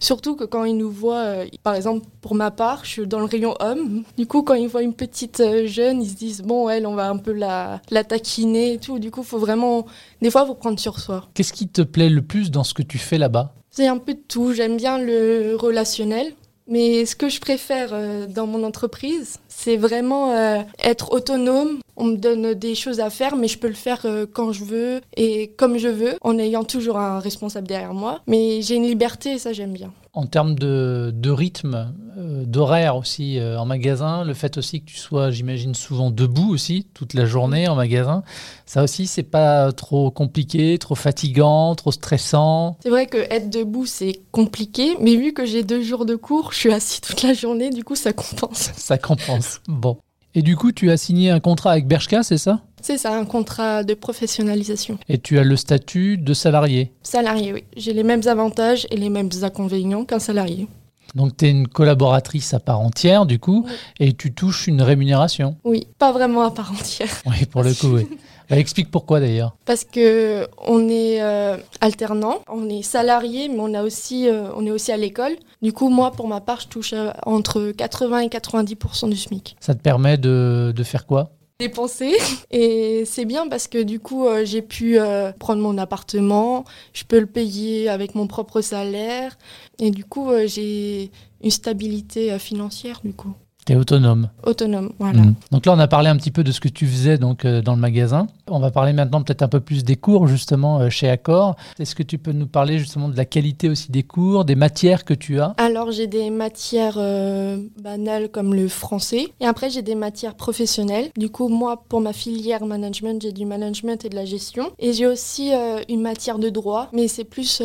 Surtout 0.00 0.36
que 0.36 0.44
quand 0.44 0.64
ils 0.64 0.76
nous 0.76 0.90
voient, 0.90 1.24
euh, 1.24 1.46
par 1.62 1.74
exemple, 1.74 2.06
pour 2.20 2.34
ma 2.34 2.50
part, 2.50 2.84
je 2.84 2.90
suis 2.90 3.06
dans 3.06 3.18
le 3.18 3.24
rayon 3.24 3.54
homme. 3.60 4.04
Du 4.16 4.26
coup, 4.26 4.42
quand 4.42 4.54
ils 4.54 4.68
voient 4.68 4.82
une 4.82 4.94
petite 4.94 5.40
euh, 5.40 5.66
jeune, 5.66 6.02
ils 6.02 6.10
se 6.10 6.14
disent, 6.16 6.42
bon, 6.42 6.68
elle, 6.68 6.86
on 6.86 6.94
va 6.94 7.08
un 7.08 7.16
peu 7.16 7.32
la, 7.32 7.80
la 7.90 8.04
taquiner 8.04 8.74
et 8.74 8.78
tout. 8.78 8.98
Du 8.98 9.10
coup, 9.10 9.22
faut 9.22 9.38
vraiment, 9.38 9.86
des 10.22 10.30
fois, 10.30 10.46
faut 10.46 10.54
prendre 10.54 10.78
sur 10.78 10.98
soi. 10.98 11.28
Qu'est-ce 11.34 11.52
qui 11.52 11.68
te 11.68 11.82
plaît 11.82 12.10
le 12.10 12.22
plus 12.22 12.50
dans 12.50 12.64
ce 12.64 12.74
que 12.74 12.82
tu 12.82 12.98
fais 12.98 13.18
là-bas? 13.18 13.54
C'est 13.70 13.86
un 13.86 13.98
peu 13.98 14.14
de 14.14 14.22
tout. 14.26 14.52
J'aime 14.52 14.76
bien 14.76 14.98
le 14.98 15.54
relationnel. 15.56 16.32
Mais 16.68 17.06
ce 17.06 17.16
que 17.16 17.30
je 17.30 17.40
préfère 17.40 17.90
euh, 17.92 18.26
dans 18.26 18.46
mon 18.46 18.62
entreprise, 18.62 19.38
c'est 19.48 19.78
vraiment 19.78 20.32
euh, 20.32 20.60
être 20.78 21.12
autonome. 21.12 21.78
On 21.96 22.04
me 22.04 22.16
donne 22.16 22.52
des 22.52 22.74
choses 22.74 23.00
à 23.00 23.08
faire, 23.08 23.36
mais 23.36 23.48
je 23.48 23.58
peux 23.58 23.68
le 23.68 23.74
faire 23.74 24.02
euh, 24.04 24.26
quand 24.30 24.52
je 24.52 24.64
veux 24.64 25.00
et 25.16 25.48
comme 25.56 25.78
je 25.78 25.88
veux, 25.88 26.18
en 26.20 26.38
ayant 26.38 26.64
toujours 26.64 26.98
un 26.98 27.20
responsable 27.20 27.66
derrière 27.66 27.94
moi. 27.94 28.20
Mais 28.26 28.60
j'ai 28.60 28.76
une 28.76 28.86
liberté 28.86 29.32
et 29.32 29.38
ça, 29.38 29.54
j'aime 29.54 29.72
bien. 29.72 29.92
En 30.18 30.26
termes 30.26 30.56
de, 30.56 31.12
de 31.14 31.30
rythme, 31.30 31.94
euh, 32.16 32.44
d'horaire 32.44 32.96
aussi 32.96 33.38
euh, 33.38 33.56
en 33.56 33.64
magasin, 33.64 34.24
le 34.24 34.34
fait 34.34 34.58
aussi 34.58 34.80
que 34.80 34.86
tu 34.86 34.96
sois, 34.96 35.30
j'imagine, 35.30 35.76
souvent 35.76 36.10
debout 36.10 36.52
aussi 36.52 36.88
toute 36.92 37.14
la 37.14 37.24
journée 37.24 37.68
en 37.68 37.76
magasin, 37.76 38.24
ça 38.66 38.82
aussi, 38.82 39.06
c'est 39.06 39.22
pas 39.22 39.70
trop 39.70 40.10
compliqué, 40.10 40.76
trop 40.78 40.96
fatigant, 40.96 41.76
trop 41.76 41.92
stressant. 41.92 42.78
C'est 42.82 42.90
vrai 42.90 43.06
que 43.06 43.18
être 43.30 43.48
debout, 43.48 43.86
c'est 43.86 44.22
compliqué, 44.32 44.96
mais 45.00 45.14
vu 45.14 45.32
que 45.32 45.46
j'ai 45.46 45.62
deux 45.62 45.82
jours 45.82 46.04
de 46.04 46.16
cours, 46.16 46.50
je 46.50 46.58
suis 46.58 46.72
assis 46.72 47.00
toute 47.00 47.22
la 47.22 47.32
journée, 47.32 47.70
du 47.70 47.84
coup, 47.84 47.94
ça 47.94 48.12
compense. 48.12 48.72
Ça 48.76 48.98
compense. 48.98 49.60
Bon. 49.68 49.98
Et 50.34 50.42
du 50.42 50.56
coup, 50.56 50.72
tu 50.72 50.90
as 50.90 50.96
signé 50.96 51.30
un 51.30 51.38
contrat 51.38 51.70
avec 51.70 51.86
Bershka, 51.86 52.24
c'est 52.24 52.38
ça? 52.38 52.62
C'est 52.82 52.98
ça, 52.98 53.16
un 53.16 53.24
contrat 53.24 53.82
de 53.84 53.94
professionnalisation. 53.94 54.98
Et 55.08 55.18
tu 55.18 55.38
as 55.38 55.44
le 55.44 55.56
statut 55.56 56.16
de 56.18 56.34
salarié. 56.34 56.92
Salarié, 57.02 57.52
oui. 57.52 57.64
J'ai 57.76 57.92
les 57.92 58.02
mêmes 58.04 58.26
avantages 58.26 58.86
et 58.90 58.96
les 58.96 59.08
mêmes 59.10 59.30
inconvénients 59.42 60.04
qu'un 60.04 60.18
salarié. 60.18 60.68
Donc, 61.14 61.36
tu 61.36 61.46
es 61.46 61.50
une 61.50 61.66
collaboratrice 61.68 62.52
à 62.52 62.60
part 62.60 62.80
entière, 62.80 63.24
du 63.24 63.38
coup, 63.38 63.64
Oui. 63.66 63.72
et 63.98 64.12
tu 64.12 64.32
touches 64.34 64.66
une 64.66 64.82
rémunération. 64.82 65.56
Oui, 65.64 65.86
pas 65.98 66.12
vraiment 66.12 66.42
à 66.42 66.50
part 66.50 66.70
entière. 66.72 67.08
Oui, 67.26 67.46
pour 67.46 67.62
le 67.62 67.72
coup, 67.74 67.88
oui. 67.96 68.06
Bah, 68.50 68.56
explique 68.56 68.90
pourquoi 68.90 69.20
d'ailleurs. 69.20 69.54
Parce 69.66 69.84
que 69.84 70.46
on 70.66 70.88
est 70.88 71.20
euh, 71.20 71.58
alternant, 71.82 72.36
on 72.48 72.66
est 72.70 72.80
salarié, 72.80 73.48
mais 73.48 73.58
on 73.60 73.74
a 73.74 73.82
aussi, 73.82 74.26
euh, 74.26 74.48
on 74.56 74.64
est 74.64 74.70
aussi 74.70 74.90
à 74.90 74.96
l'école. 74.96 75.32
Du 75.60 75.74
coup, 75.74 75.90
moi, 75.90 76.12
pour 76.12 76.28
ma 76.28 76.40
part, 76.40 76.60
je 76.60 76.68
touche 76.68 76.94
euh, 76.94 77.10
entre 77.26 77.72
80 77.76 78.20
et 78.20 78.28
90% 78.28 79.10
du 79.10 79.16
SMIC. 79.16 79.54
Ça 79.60 79.74
te 79.74 79.82
permet 79.82 80.16
de, 80.16 80.72
de 80.74 80.82
faire 80.82 81.04
quoi? 81.04 81.32
Dépenser. 81.58 82.16
Et 82.50 83.04
c'est 83.04 83.24
bien 83.24 83.48
parce 83.48 83.66
que 83.68 83.82
du 83.82 83.98
coup, 84.00 84.26
euh, 84.26 84.44
j'ai 84.44 84.62
pu 84.62 84.98
euh, 84.98 85.32
prendre 85.32 85.60
mon 85.60 85.76
appartement, 85.78 86.64
je 86.92 87.04
peux 87.04 87.18
le 87.18 87.26
payer 87.26 87.88
avec 87.88 88.14
mon 88.14 88.26
propre 88.26 88.60
salaire. 88.60 89.36
Et 89.80 89.90
du 89.90 90.04
coup, 90.04 90.30
euh, 90.30 90.46
j'ai 90.46 91.10
une 91.42 91.50
stabilité 91.50 92.38
financière 92.38 93.00
du 93.02 93.12
coup. 93.12 93.34
Autonome. 93.76 94.28
Autonome, 94.44 94.92
voilà. 94.98 95.20
Mm. 95.20 95.34
Donc 95.50 95.66
là, 95.66 95.74
on 95.74 95.78
a 95.78 95.88
parlé 95.88 96.08
un 96.08 96.16
petit 96.16 96.30
peu 96.30 96.44
de 96.44 96.52
ce 96.52 96.60
que 96.60 96.68
tu 96.68 96.86
faisais 96.86 97.18
donc 97.18 97.44
euh, 97.44 97.60
dans 97.60 97.74
le 97.74 97.80
magasin. 97.80 98.26
On 98.46 98.60
va 98.60 98.70
parler 98.70 98.92
maintenant 98.92 99.22
peut-être 99.22 99.42
un 99.42 99.48
peu 99.48 99.60
plus 99.60 99.84
des 99.84 99.96
cours 99.96 100.26
justement 100.26 100.80
euh, 100.80 100.90
chez 100.90 101.08
Accor. 101.08 101.56
Est-ce 101.78 101.94
que 101.94 102.02
tu 102.02 102.18
peux 102.18 102.32
nous 102.32 102.46
parler 102.46 102.78
justement 102.78 103.08
de 103.08 103.16
la 103.16 103.24
qualité 103.24 103.68
aussi 103.68 103.90
des 103.90 104.02
cours, 104.02 104.44
des 104.44 104.54
matières 104.54 105.04
que 105.04 105.14
tu 105.14 105.40
as? 105.40 105.54
Alors 105.58 105.90
j'ai 105.90 106.06
des 106.06 106.30
matières 106.30 106.96
euh, 106.96 107.58
banales 107.82 108.28
comme 108.30 108.54
le 108.54 108.68
français 108.68 109.28
et 109.40 109.46
après 109.46 109.70
j'ai 109.70 109.82
des 109.82 109.94
matières 109.94 110.34
professionnelles. 110.34 111.10
Du 111.16 111.28
coup, 111.28 111.48
moi 111.48 111.82
pour 111.88 112.00
ma 112.00 112.12
filière 112.12 112.64
management, 112.64 113.20
j'ai 113.20 113.32
du 113.32 113.44
management 113.44 114.04
et 114.04 114.08
de 114.08 114.14
la 114.14 114.24
gestion 114.24 114.70
et 114.78 114.92
j'ai 114.92 115.06
aussi 115.06 115.50
une 115.88 116.00
matière 116.00 116.38
de 116.38 116.48
droit, 116.48 116.88
mais 116.92 117.08
c'est 117.08 117.24
plus 117.24 117.62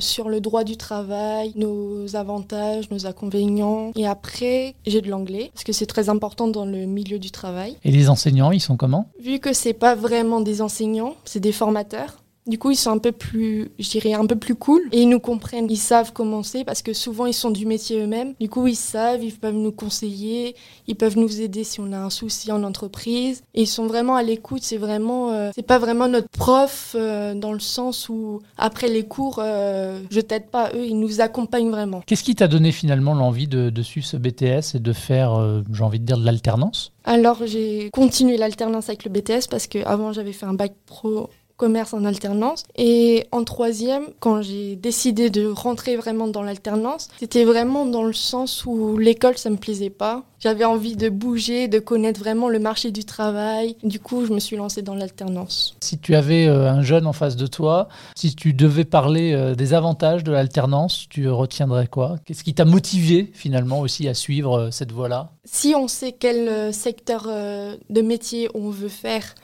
sur 0.00 0.28
le 0.28 0.40
droit 0.40 0.64
du 0.64 0.76
travail, 0.76 1.52
nos 1.56 2.16
avantages, 2.16 2.90
nos 2.90 3.06
inconvénients 3.06 3.92
et 3.96 4.06
après 4.06 4.74
j'ai 4.86 5.00
de 5.00 5.08
l'anglais 5.10 5.27
parce 5.52 5.64
que 5.64 5.72
c'est 5.72 5.86
très 5.86 6.08
important 6.08 6.48
dans 6.48 6.64
le 6.64 6.86
milieu 6.86 7.18
du 7.18 7.30
travail. 7.30 7.76
Et 7.84 7.90
les 7.90 8.08
enseignants, 8.08 8.50
ils 8.50 8.60
sont 8.60 8.76
comment? 8.76 9.10
Vu 9.20 9.38
que 9.38 9.52
c'est 9.52 9.72
pas 9.72 9.94
vraiment 9.94 10.40
des 10.40 10.62
enseignants, 10.62 11.14
c'est 11.24 11.40
des 11.40 11.52
formateurs. 11.52 12.16
Du 12.48 12.58
coup, 12.58 12.70
ils 12.70 12.76
sont 12.76 12.90
un 12.90 12.98
peu 12.98 13.12
plus, 13.12 13.70
je 13.78 13.90
dirais, 13.90 14.14
un 14.14 14.24
peu 14.24 14.36
plus 14.36 14.54
cool 14.54 14.80
et 14.92 15.02
ils 15.02 15.08
nous 15.08 15.20
comprennent. 15.20 15.70
Ils 15.70 15.76
savent 15.76 16.14
comment 16.14 16.42
c'est 16.42 16.64
parce 16.64 16.80
que 16.80 16.94
souvent 16.94 17.26
ils 17.26 17.34
sont 17.34 17.50
du 17.50 17.66
métier 17.66 18.00
eux-mêmes. 18.00 18.32
Du 18.40 18.48
coup, 18.48 18.66
ils 18.66 18.74
savent, 18.74 19.22
ils 19.22 19.34
peuvent 19.34 19.54
nous 19.54 19.70
conseiller, 19.70 20.56
ils 20.86 20.96
peuvent 20.96 21.18
nous 21.18 21.42
aider 21.42 21.62
si 21.62 21.78
on 21.80 21.92
a 21.92 21.98
un 21.98 22.08
souci 22.08 22.50
en 22.50 22.62
entreprise. 22.62 23.42
Et 23.54 23.62
ils 23.62 23.66
sont 23.66 23.86
vraiment 23.86 24.16
à 24.16 24.22
l'écoute. 24.22 24.62
C'est 24.62 24.78
vraiment, 24.78 25.30
euh, 25.30 25.50
c'est 25.54 25.62
pas 25.62 25.78
vraiment 25.78 26.08
notre 26.08 26.28
prof 26.30 26.96
euh, 26.98 27.34
dans 27.34 27.52
le 27.52 27.60
sens 27.60 28.08
où 28.08 28.40
après 28.56 28.88
les 28.88 29.04
cours, 29.04 29.40
euh, 29.44 30.00
je 30.10 30.20
t'aide 30.20 30.46
pas. 30.46 30.70
Eux, 30.74 30.86
ils 30.86 30.98
nous 30.98 31.20
accompagnent 31.20 31.70
vraiment. 31.70 32.00
Qu'est-ce 32.06 32.24
qui 32.24 32.34
t'a 32.34 32.48
donné 32.48 32.72
finalement 32.72 33.12
l'envie 33.12 33.46
de, 33.46 33.68
de, 33.68 33.82
suivre 33.82 34.06
ce 34.06 34.16
BTS 34.16 34.74
et 34.74 34.78
de 34.78 34.92
faire, 34.94 35.62
j'ai 35.70 35.84
envie 35.84 36.00
de 36.00 36.06
dire, 36.06 36.16
de 36.16 36.24
l'alternance? 36.24 36.92
Alors 37.04 37.46
j'ai 37.46 37.88
continué 37.90 38.36
l'alternance 38.36 38.88
avec 38.88 39.04
le 39.04 39.10
BTS 39.10 39.48
parce 39.50 39.66
qu'avant 39.66 40.12
j'avais 40.12 40.32
fait 40.32 40.44
un 40.44 40.52
bac 40.52 40.72
pro 40.86 41.30
commerce 41.58 41.92
en 41.92 42.04
alternance. 42.04 42.62
Et 42.76 43.26
en 43.32 43.44
troisième, 43.44 44.04
quand 44.20 44.40
j'ai 44.40 44.76
décidé 44.76 45.28
de 45.28 45.46
rentrer 45.46 45.96
vraiment 45.96 46.28
dans 46.28 46.42
l'alternance, 46.42 47.08
c'était 47.18 47.44
vraiment 47.44 47.84
dans 47.84 48.04
le 48.04 48.14
sens 48.14 48.64
où 48.64 48.96
l'école, 48.96 49.36
ça 49.36 49.50
me 49.50 49.56
plaisait 49.56 49.90
pas. 49.90 50.22
J'avais 50.38 50.64
envie 50.64 50.94
de 50.94 51.08
bouger, 51.08 51.66
de 51.66 51.80
connaître 51.80 52.20
vraiment 52.20 52.48
le 52.48 52.60
marché 52.60 52.92
du 52.92 53.04
travail. 53.04 53.76
Du 53.82 53.98
coup, 53.98 54.24
je 54.24 54.32
me 54.32 54.38
suis 54.38 54.56
lancée 54.56 54.82
dans 54.82 54.94
l'alternance. 54.94 55.74
Si 55.80 55.98
tu 55.98 56.14
avais 56.14 56.46
euh, 56.46 56.70
un 56.70 56.82
jeune 56.82 57.08
en 57.08 57.12
face 57.12 57.34
de 57.34 57.48
toi, 57.48 57.88
si 58.14 58.36
tu 58.36 58.54
devais 58.54 58.84
parler 58.84 59.32
euh, 59.32 59.56
des 59.56 59.74
avantages 59.74 60.22
de 60.22 60.30
l'alternance, 60.30 61.06
tu 61.10 61.28
retiendrais 61.28 61.88
quoi? 61.88 62.18
Qu'est-ce 62.24 62.44
qui 62.44 62.54
t'a 62.54 62.64
motivé 62.64 63.32
finalement 63.34 63.80
aussi 63.80 64.06
à 64.06 64.14
suivre 64.14 64.58
euh, 64.58 64.70
cette 64.70 64.92
voie-là? 64.92 65.32
Si 65.44 65.74
on 65.74 65.88
sait 65.88 66.12
quel 66.12 66.72
secteur 66.72 67.26
de 67.26 68.02
métier 68.02 68.48
on 68.54 68.68
veut 68.68 68.88
faire, 68.88 69.34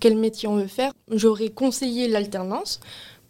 quel 0.00 0.16
métier 0.16 0.48
on 0.48 0.56
veut 0.56 0.66
faire, 0.66 0.92
j'aurais 1.10 1.48
conseillé 1.48 2.08
l'alternance 2.08 2.80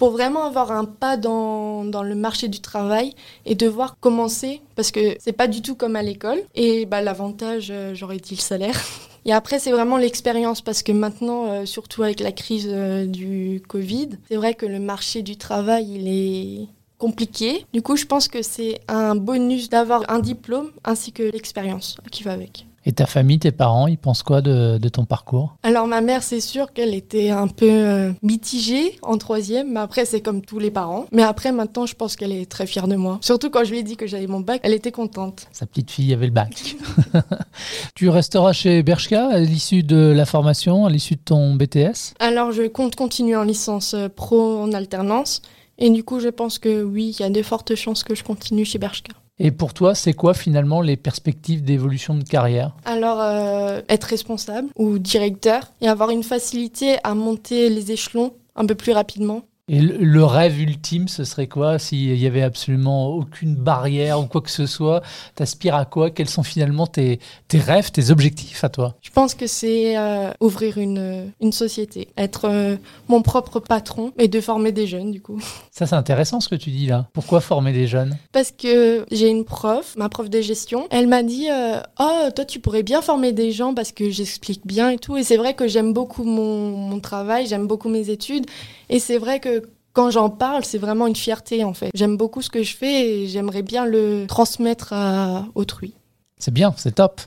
pour 0.03 0.11
vraiment 0.11 0.43
avoir 0.45 0.73
un 0.73 0.85
pas 0.85 1.17
dans, 1.17 1.85
dans, 1.85 2.03
le 2.03 2.17
marché 2.17 2.49
du 2.49 2.59
travail 2.61 3.15
et 3.47 3.55
devoir 3.55 4.01
commencer 4.01 4.61
parce 4.75 4.91
que 4.91 5.17
c'est 5.21 5.33
pas 5.33 5.47
du 5.47 5.63
tout 5.63 5.77
comme 5.77 5.95
à 5.95 6.03
l'école. 6.03 6.41
Et 6.57 6.87
bah, 6.87 7.03
l'avantage 7.03 7.69
euh, 7.71 7.95
j'aurais 7.95 8.17
dit 8.17 8.35
le 8.35 8.41
salaire. 8.41 8.81
Et 9.25 9.33
après 9.33 9.61
c'est 9.61 9.71
vraiment 9.71 9.99
l'expérience 9.99 10.61
parce 10.61 10.83
que 10.83 10.91
maintenant 10.91 11.47
euh, 11.47 11.67
surtout 11.67 12.03
avec 12.03 12.19
la 12.19 12.33
crise 12.33 12.67
euh, 12.69 13.07
du 13.07 13.63
Covid 13.69 14.09
c'est 14.29 14.35
vrai 14.35 14.55
que 14.55 14.67
le 14.67 14.81
marché 14.81 15.23
du 15.23 15.37
travail 15.37 15.87
il 15.89 16.09
est 16.09 16.69
compliqué. 16.99 17.65
Du 17.73 17.83
coup 17.83 17.95
je 17.95 18.07
pense 18.07 18.27
que 18.27 18.43
c'est 18.43 18.81
un 18.89 19.15
bonus 19.15 19.69
d'avoir 19.71 20.03
un 20.09 20.19
diplôme 20.19 20.73
ainsi 20.83 21.13
que 21.13 21.23
l'expérience 21.23 21.97
qui 22.11 22.25
va 22.25 22.33
avec 22.33 22.67
et 22.85 22.93
ta 22.93 23.07
famille, 23.07 23.39
tes 23.39 23.53
parents, 23.53 23.87
ils 23.87 23.99
pensent 23.99 24.23
quoi 24.23 24.41
de, 24.41 24.79
ton 24.89 25.05
parcours? 25.05 25.57
Alors 25.63 25.87
ma 25.87 26.01
mère, 26.01 26.23
c'est 26.23 26.41
sûr 26.41 26.73
qu'elle 26.73 26.95
était 26.95 27.31
un 27.31 27.49
peu 27.49 27.71
euh, 27.71 28.13
mitigée 28.23 28.99
en 29.03 29.19
troisième, 29.19 29.73
mais 29.73 29.81
après 29.81 30.05
c'est 30.05 30.21
comme 30.21 30.43
tous 30.43 30.59
les 30.59 30.71
parents. 30.71 31.07
Mais 31.13 31.23
après 31.23 31.53
maintenant, 31.53 31.87
je 31.87 31.95
pense 31.95 32.17
qu'elle 32.17 32.33
est 32.33 32.51
très 32.51 32.67
fière 32.67 32.89
de 32.89 32.97
moi. 32.97 33.19
Surtout 33.21 33.51
quand 33.51 33.65
je 33.65 33.71
lui 33.71 33.79
ai 33.79 33.83
dit 33.83 33.97
que 33.97 34.07
j'avais 34.07 34.27
mon 34.27 34.41
bac, 34.41 34.61
elle 34.65 34.75
était 34.75 34.93
contente. 34.93 35.47
Sa 35.53 35.67
petite 35.67 35.91
fille 35.91 36.13
avait 36.13 36.27
le 36.27 36.33
bac. 36.33 36.77
tu 37.95 38.09
resteras 38.09 38.53
chez 38.53 38.83
Bershka 38.83 39.29
à 39.29 39.39
l'issue 39.39 39.83
de 39.83 40.13
la 40.15 40.25
formation, 40.25 40.87
à 40.87 40.91
l'issue 40.91 41.15
de 41.15 41.23
ton 41.25 41.55
BTS 41.55 42.15
Alors 42.19 42.53
je 42.53 42.67
compte 42.67 42.97
continuer 42.97 43.37
en 43.37 43.45
licence 43.45 43.95
euh, 43.95 44.09
pro 44.09 44.59
en 44.59 44.73
alternance. 44.73 45.43
Et 45.79 45.91
du 45.91 46.05
coup, 46.05 46.21
je 46.21 46.29
pense 46.29 46.59
que 46.59 46.83
oui, 46.83 47.17
il 47.19 47.23
y 47.23 47.25
a 47.25 47.31
de 47.31 47.43
fortes 47.43 47.75
chances 47.75 48.05
que 48.05 48.15
je 48.15 48.23
continue 48.23 48.65
chez 48.65 48.79
Bershka. 48.79 49.15
Et 49.39 49.51
pour 49.51 49.75
toi, 49.75 49.95
c'est 49.95 50.13
quoi 50.13 50.35
finalement 50.35 50.81
les 50.81 50.97
perspectives 50.97 51.63
d'évolution 51.63 52.15
de 52.15 52.25
carrière? 52.25 52.77
Alors, 52.85 53.21
euh, 53.21 53.81
être 53.89 54.05
responsable 54.05 54.69
ou 54.77 54.99
directeur 54.99 55.73
et 55.81 55.89
avoir 55.89 56.11
une 56.11 56.23
facilité 56.23 56.97
à 57.03 57.15
monter 57.15 57.69
les 57.69 57.93
échelons 57.93 58.35
un 58.55 58.67
peu 58.67 58.75
plus 58.75 58.93
rapidement. 58.93 59.43
Et 59.73 59.81
le 59.81 60.23
rêve 60.23 60.61
ultime, 60.61 61.09
ce 61.09 61.25
serait 61.25 61.47
quoi 61.47 61.79
s'il 61.79 62.19
y 62.19 62.27
avait 62.27 62.43
absolument 62.43 63.09
aucune 63.09 63.55
barrière 63.55 64.21
ou 64.21 64.27
quoi 64.27 64.43
que 64.43 64.51
ce 64.51 64.67
soit? 64.67 65.01
T'aspires 65.35 65.77
à 65.77 65.87
quoi? 65.87 66.11
Quels 66.11 66.29
sont 66.29 66.43
finalement 66.43 66.87
tes, 66.87 67.21
tes, 67.49 67.59
rêves, 67.59 67.91
tes 67.91 68.11
objectifs 68.11 68.65
à 68.65 68.69
toi? 68.69 68.97
Je 69.01 69.09
pense 69.09 69.35
que 69.35 69.47
c'est 69.47 69.97
euh, 69.97 70.31
ouvrir 70.41 70.77
une, 70.77 71.33
une, 71.41 71.53
société, 71.53 72.09
être 72.19 72.51
euh, 72.51 72.77
mon 73.09 73.23
propre 73.23 73.61
patron 73.61 74.13
et 74.19 74.29
de 74.29 74.43
former 74.43 74.73
des 74.73 74.87
jeunes 74.87 75.11
du 75.11 75.23
coup. 75.23 75.41
Ça 75.71 75.87
c'est 75.87 75.97
intéressant 75.97 76.41
ce 76.41 76.51
que 76.51 76.55
tu 76.55 76.69
dis 76.69 76.85
là. 76.85 77.09
Pourquoi 77.15 77.41
former 77.41 77.73
des 77.73 77.87
jeunes? 77.87 78.19
Parce 78.33 78.53
que 78.53 79.07
j'ai 79.11 79.31
une 79.31 79.47
prof, 79.47 79.95
ma 79.97 80.11
prof 80.11 80.29
de 80.29 80.43
gestion, 80.43 80.87
elle 80.91 81.07
m'a 81.07 81.23
dit 81.23 81.49
euh, 81.51 81.81
Oh, 81.99 82.29
toi 82.37 82.45
tu 82.45 82.61
pourrais 82.61 82.83
bien 82.83 83.01
former 83.01 83.33
des 83.33 83.53
gens 83.53 83.73
parce 83.73 83.93
que 83.93 84.11
j'explique 84.11 84.67
bien 84.67 84.91
et 84.91 84.99
tout. 84.99 85.17
Et 85.17 85.25
c'est 85.25 85.39
vrai 85.39 85.55
que 85.55 85.67
j'aime 85.67 85.95
beaucoup 85.95 86.25
mon, 86.25 86.77
mon 86.77 87.01
travail, 87.01 87.47
j'aime 87.47 87.67
beaucoup 87.67 87.89
mes 87.89 88.11
études. 88.11 88.45
Et 88.91 88.99
c'est 88.99 89.17
vrai 89.17 89.41
que 89.41 89.62
quand 89.93 90.11
j'en 90.11 90.31
parle, 90.31 90.65
c'est 90.65 90.79
vraiment 90.79 91.07
une 91.07 91.17
fierté 91.17 91.65
en 91.65 91.75
fait. 91.75 91.91
J'aime 91.95 92.17
beaucoup 92.17 92.43
ce 92.43 92.51
que 92.51 92.63
je 92.63 92.77
fais 92.77 93.09
et 93.09 93.29
j'aimerais 93.29 93.63
bien 93.63 93.85
le 93.85 94.27
transmettre 94.27 94.93
à 94.93 95.47
autrui. 95.55 95.95
C'est 96.39 96.53
bien, 96.53 96.75
c'est 96.77 96.97
top. 96.97 97.21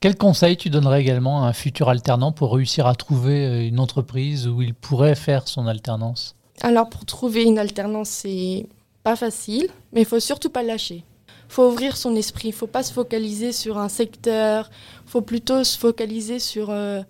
Quel 0.00 0.16
conseil 0.16 0.56
tu 0.56 0.70
donnerais 0.70 1.00
également 1.00 1.44
à 1.44 1.48
un 1.48 1.52
futur 1.52 1.88
alternant 1.88 2.32
pour 2.32 2.54
réussir 2.54 2.86
à 2.86 2.94
trouver 2.94 3.44
euh, 3.44 3.66
une 3.66 3.80
entreprise 3.80 4.46
où 4.46 4.62
il 4.62 4.74
pourrait 4.74 5.16
faire 5.16 5.48
son 5.48 5.66
alternance? 5.66 6.36
Alors 6.60 6.88
pour 6.88 7.04
trouver 7.04 7.42
une 7.44 7.58
alternance, 7.58 8.08
c'est 8.08 8.66
pas 9.02 9.16
facile, 9.16 9.68
mais 9.92 10.02
il 10.02 10.06
faut 10.06 10.20
surtout 10.20 10.50
pas 10.50 10.62
lâcher. 10.62 11.04
Il 11.48 11.54
faut 11.54 11.68
ouvrir 11.68 11.96
son 11.96 12.14
esprit, 12.14 12.48
il 12.48 12.54
faut 12.54 12.66
pas 12.66 12.82
se 12.82 12.92
focaliser 12.92 13.52
sur 13.52 13.78
un 13.78 13.88
secteur, 13.88 14.70
il 15.04 15.10
faut 15.10 15.20
plutôt 15.20 15.64
se 15.64 15.78
focaliser 15.78 16.38
sur 16.38 16.70
euh, 16.70 17.02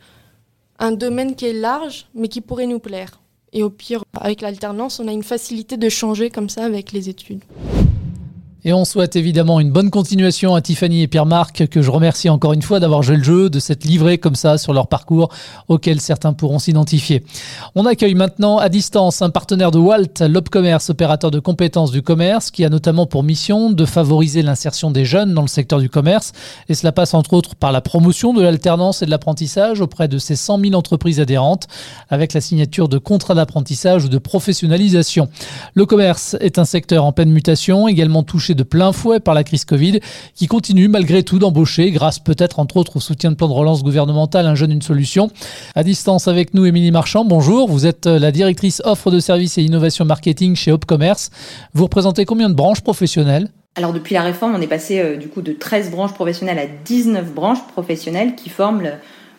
un 0.79 0.93
domaine 0.93 1.35
qui 1.35 1.47
est 1.47 1.53
large 1.53 2.07
mais 2.15 2.29
qui 2.29 2.41
pourrait 2.41 2.67
nous 2.67 2.79
plaire. 2.79 3.21
Et 3.53 3.63
au 3.63 3.71
pire, 3.71 4.05
avec 4.21 4.41
l'alternance, 4.41 5.01
on 5.01 5.09
a 5.09 5.13
une 5.13 5.23
facilité 5.23 5.77
de 5.77 5.89
changer 5.89 6.31
comme 6.31 6.49
ça 6.49 6.65
avec 6.65 6.93
les 6.93 7.09
études. 7.09 7.41
Et 8.69 8.75
on 8.75 8.85
souhaite 8.85 9.17
évidemment 9.17 9.61
une 9.61 9.71
bonne 9.71 9.89
continuation 9.89 10.55
à 10.55 10.61
Tiffany 10.61 11.01
et 11.01 11.09
Pierre-Marc, 11.09 11.69
que 11.69 11.81
je 11.81 11.91
remercie 11.91 12.29
encore 12.29 12.53
une 12.53 12.61
fois 12.61 12.81
d'avoir 12.81 13.03
joué 13.03 13.17
le 13.17 13.23
jeu, 13.23 13.49
de 13.49 13.61
s'être 13.61 13.85
livrés 13.85 14.19
comme 14.19 14.35
ça 14.35 14.59
sur 14.59 14.75
leur 14.75 14.89
parcours, 14.89 15.31
auquel 15.69 16.03
certains 16.03 16.35
pourront 16.35 16.59
s'identifier. 16.59 17.25
On 17.75 17.87
accueille 17.87 18.15
maintenant 18.15 18.59
à 18.59 18.69
distance 18.69 19.23
un 19.23 19.31
partenaire 19.31 19.71
de 19.71 19.79
Walt, 19.79 20.21
l'Opcommerce, 20.21 20.91
opérateur 20.91 21.31
de 21.31 21.41
compétences 21.41 21.93
du 21.93 22.03
commerce, 22.03 22.51
qui 22.51 22.63
a 22.63 22.69
notamment 22.69 23.07
pour 23.07 23.23
mission 23.23 23.71
de 23.71 23.87
favoriser 23.87 24.43
l'insertion 24.43 24.91
des 24.91 25.07
jeunes 25.07 25.33
dans 25.33 25.41
le 25.41 25.49
secteur 25.49 25.79
du 25.79 25.89
commerce. 25.89 26.33
Et 26.69 26.75
cela 26.75 26.93
passe 26.93 27.15
entre 27.15 27.33
autres 27.33 27.55
par 27.55 27.73
la 27.73 27.81
promotion 27.81 28.35
de 28.35 28.43
l'alternance 28.43 29.01
et 29.01 29.07
de 29.07 29.11
l'apprentissage 29.11 29.81
auprès 29.81 30.09
de 30.09 30.19
ses 30.19 30.37
100 30.37 30.61
000 30.61 30.75
entreprises 30.75 31.21
adhérentes, 31.21 31.69
avec 32.11 32.35
la 32.35 32.43
signature 32.43 32.91
de 32.91 32.99
contrats 32.99 33.35
d'apprentissage 33.35 34.05
ou 34.05 34.09
de 34.11 34.19
professionnalisation. 34.19 35.31
Le 35.73 35.87
commerce 35.87 36.37
est 36.41 36.59
un 36.59 36.67
secteur 36.67 37.07
en 37.07 37.13
pleine 37.13 37.31
mutation, 37.31 37.89
également 37.89 38.23
touché 38.23 38.58
de 38.59 38.63
plein 38.65 38.93
fouet 38.93 39.21
par 39.21 39.35
la 39.35 39.45
crise 39.45 39.65
Covid, 39.65 40.01
qui 40.35 40.47
continue 40.47 40.89
malgré 40.89 41.23
tout 41.23 41.39
d'embaucher, 41.39 41.91
grâce 41.91 42.19
peut-être 42.19 42.59
entre 42.59 42.77
autres 42.77 42.97
au 42.97 43.01
soutien 43.01 43.31
de 43.31 43.37
plan 43.37 43.49
de 43.49 43.55
relance 43.55 43.83
gouvernemental 43.83 44.47
Un 44.47 44.55
jeune, 44.55 44.73
une 44.73 44.83
solution. 44.83 45.31
À 45.75 45.85
distance 45.85 46.29
avec 46.29 46.53
nous, 46.53 46.67
Émilie 46.67 46.91
Marchand, 46.91 47.25
bonjour. 47.25 47.69
Vous 47.69 47.87
êtes 47.87 48.07
euh, 48.07 48.19
la 48.19 48.33
directrice 48.33 48.83
offre 48.85 49.11
de 49.11 49.21
services 49.21 49.57
et 49.57 49.63
innovation 49.63 50.05
marketing 50.05 50.57
chez 50.57 50.73
Opcommerce. 50.73 51.31
Vous 51.73 51.85
représentez 51.85 52.25
combien 52.25 52.51
de 52.51 52.55
branches 52.55 52.81
professionnelles? 52.81 53.49
Alors 53.77 53.93
depuis 53.93 54.15
la 54.15 54.23
réforme, 54.23 54.57
on 54.57 54.61
est 54.61 54.67
passé 54.67 54.99
euh, 54.99 55.17
du 55.17 55.29
coup 55.29 55.41
de 55.41 55.53
13 55.53 55.93
branches 55.93 56.13
professionnelles 56.13 56.59
à 56.59 56.67
19 56.85 57.33
branches 57.33 57.65
professionnelles 57.69 58.35
qui 58.35 58.49
forment 58.49 58.83
le 58.83 58.91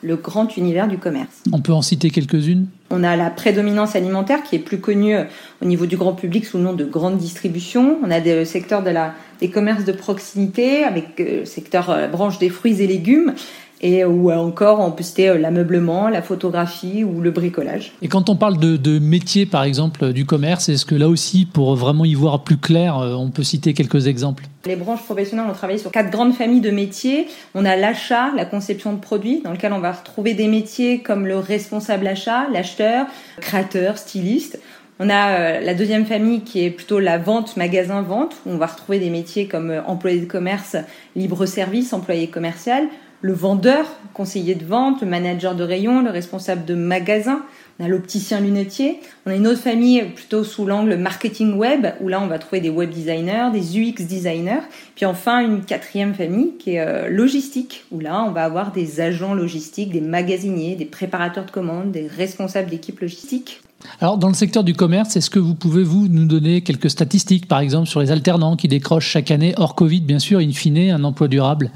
grand 0.03 0.55
univers 0.57 0.87
du 0.87 0.97
commerce. 0.97 1.43
On 1.51 1.59
peut 1.59 1.73
en 1.73 1.81
citer 1.81 2.09
quelques-unes? 2.09 2.67
On 2.89 3.03
a 3.03 3.15
la 3.15 3.29
prédominance 3.29 3.95
alimentaire 3.95 4.43
qui 4.43 4.55
est 4.55 4.59
plus 4.59 4.79
connue 4.79 5.15
au 5.61 5.65
niveau 5.65 5.85
du 5.85 5.97
grand 5.97 6.13
public 6.13 6.45
sous 6.45 6.57
le 6.57 6.63
nom 6.63 6.73
de 6.73 6.85
grande 6.85 7.17
distribution. 7.17 7.97
On 8.03 8.09
a 8.09 8.19
des 8.19 8.45
secteurs 8.45 8.83
de 8.83 8.89
la, 8.89 9.13
des 9.39 9.49
commerces 9.49 9.85
de 9.85 9.91
proximité 9.91 10.83
avec 10.83 11.19
le 11.19 11.25
euh, 11.25 11.45
secteur 11.45 11.89
euh, 11.89 12.07
branche 12.07 12.39
des 12.39 12.49
fruits 12.49 12.81
et 12.81 12.87
légumes. 12.87 13.33
Et 13.81 14.03
ou 14.05 14.31
encore 14.31 14.79
on 14.79 14.91
peut 14.91 15.03
citer 15.03 15.37
l'ameublement, 15.37 16.09
la 16.09 16.21
photographie 16.21 17.03
ou 17.03 17.21
le 17.21 17.31
bricolage. 17.31 17.93
Et 18.01 18.07
quand 18.07 18.29
on 18.29 18.35
parle 18.35 18.57
de, 18.57 18.77
de 18.77 18.99
métier 18.99 19.45
par 19.45 19.63
exemple 19.63 20.13
du 20.13 20.25
commerce, 20.25 20.69
est-ce 20.69 20.85
que 20.85 20.95
là 20.95 21.07
aussi 21.07 21.45
pour 21.45 21.75
vraiment 21.75 22.05
y 22.05 22.13
voir 22.13 22.43
plus 22.43 22.57
clair, 22.57 22.97
on 22.97 23.29
peut 23.29 23.43
citer 23.43 23.73
quelques 23.73 24.07
exemples? 24.07 24.45
Les 24.65 24.75
branches 24.75 25.03
professionnelles 25.03 25.49
ont 25.49 25.53
travaillé 25.53 25.79
sur 25.79 25.91
quatre 25.91 26.09
grandes 26.09 26.33
familles 26.33 26.61
de 26.61 26.71
métiers. 26.71 27.27
On 27.55 27.63
a 27.63 27.75
l'achat, 27.77 28.31
la 28.35 28.45
conception 28.45 28.93
de 28.93 28.99
produits, 28.99 29.41
dans 29.41 29.51
lequel 29.51 29.71
on 29.71 29.79
va 29.79 29.93
retrouver 29.93 30.33
des 30.33 30.47
métiers 30.47 30.99
comme 30.99 31.25
le 31.25 31.37
responsable 31.37 32.07
achat, 32.07 32.47
l'acheteur, 32.51 33.05
créateur, 33.39 33.97
styliste. 33.97 34.59
On 34.99 35.09
a 35.09 35.29
euh, 35.29 35.61
la 35.61 35.73
deuxième 35.73 36.05
famille 36.05 36.41
qui 36.41 36.65
est 36.65 36.71
plutôt 36.71 36.99
la 36.99 37.17
vente, 37.17 37.55
magasin-vente, 37.55 38.35
où 38.45 38.51
on 38.51 38.57
va 38.57 38.65
retrouver 38.65 38.99
des 38.99 39.09
métiers 39.09 39.47
comme 39.47 39.71
euh, 39.71 39.81
employé 39.85 40.19
de 40.19 40.25
commerce, 40.25 40.75
libre-service, 41.15 41.93
employé 41.93 42.27
commercial, 42.27 42.83
le 43.21 43.33
vendeur, 43.33 43.85
conseiller 44.13 44.55
de 44.55 44.65
vente, 44.65 45.01
le 45.01 45.07
manager 45.07 45.55
de 45.55 45.63
rayon, 45.63 46.01
le 46.01 46.09
responsable 46.09 46.65
de 46.65 46.75
magasin, 46.75 47.41
on 47.79 47.85
a 47.85 47.87
l'opticien 47.87 48.41
lunetier. 48.41 48.99
On 49.25 49.31
a 49.31 49.35
une 49.35 49.47
autre 49.47 49.61
famille 49.61 50.03
plutôt 50.13 50.43
sous 50.43 50.65
l'angle 50.65 50.95
marketing 50.97 51.55
web, 51.55 51.87
où 52.01 52.09
là 52.09 52.21
on 52.21 52.27
va 52.27 52.37
trouver 52.37 52.59
des 52.59 52.69
web 52.69 52.89
designers, 52.89 53.49
des 53.53 53.77
UX 53.77 54.03
designers. 54.05 54.61
Puis 54.95 55.05
enfin 55.05 55.39
une 55.39 55.61
quatrième 55.61 56.13
famille 56.13 56.57
qui 56.59 56.71
est 56.71 56.81
euh, 56.81 57.09
logistique, 57.09 57.85
où 57.91 57.99
là 57.99 58.25
on 58.27 58.31
va 58.31 58.43
avoir 58.43 58.73
des 58.73 58.99
agents 58.99 59.33
logistiques, 59.33 59.91
des 59.91 60.01
magasiniers, 60.01 60.75
des 60.75 60.85
préparateurs 60.85 61.45
de 61.45 61.51
commandes, 61.51 61.91
des 61.91 62.07
responsables 62.07 62.69
d'équipe 62.69 62.99
logistique. 62.99 63.61
Alors, 64.01 64.17
dans 64.17 64.27
le 64.27 64.33
secteur 64.33 64.65
du 64.65 64.73
commerce, 64.73 65.15
est-ce 65.15 65.29
que 65.29 65.39
vous 65.39 65.55
pouvez 65.55 65.83
vous 65.83 66.09
nous 66.09 66.25
donner 66.25 66.59
quelques 66.59 66.89
statistiques, 66.89 67.47
par 67.47 67.61
exemple, 67.61 67.87
sur 67.87 68.01
les 68.01 68.11
alternants 68.11 68.57
qui 68.57 68.67
décrochent 68.67 69.07
chaque 69.07 69.31
année, 69.31 69.53
hors 69.55 69.73
Covid, 69.73 70.01
bien 70.01 70.19
sûr, 70.19 70.39
in 70.39 70.51
fine, 70.51 70.91
un 70.91 71.05
emploi 71.05 71.29
durable? 71.29 71.71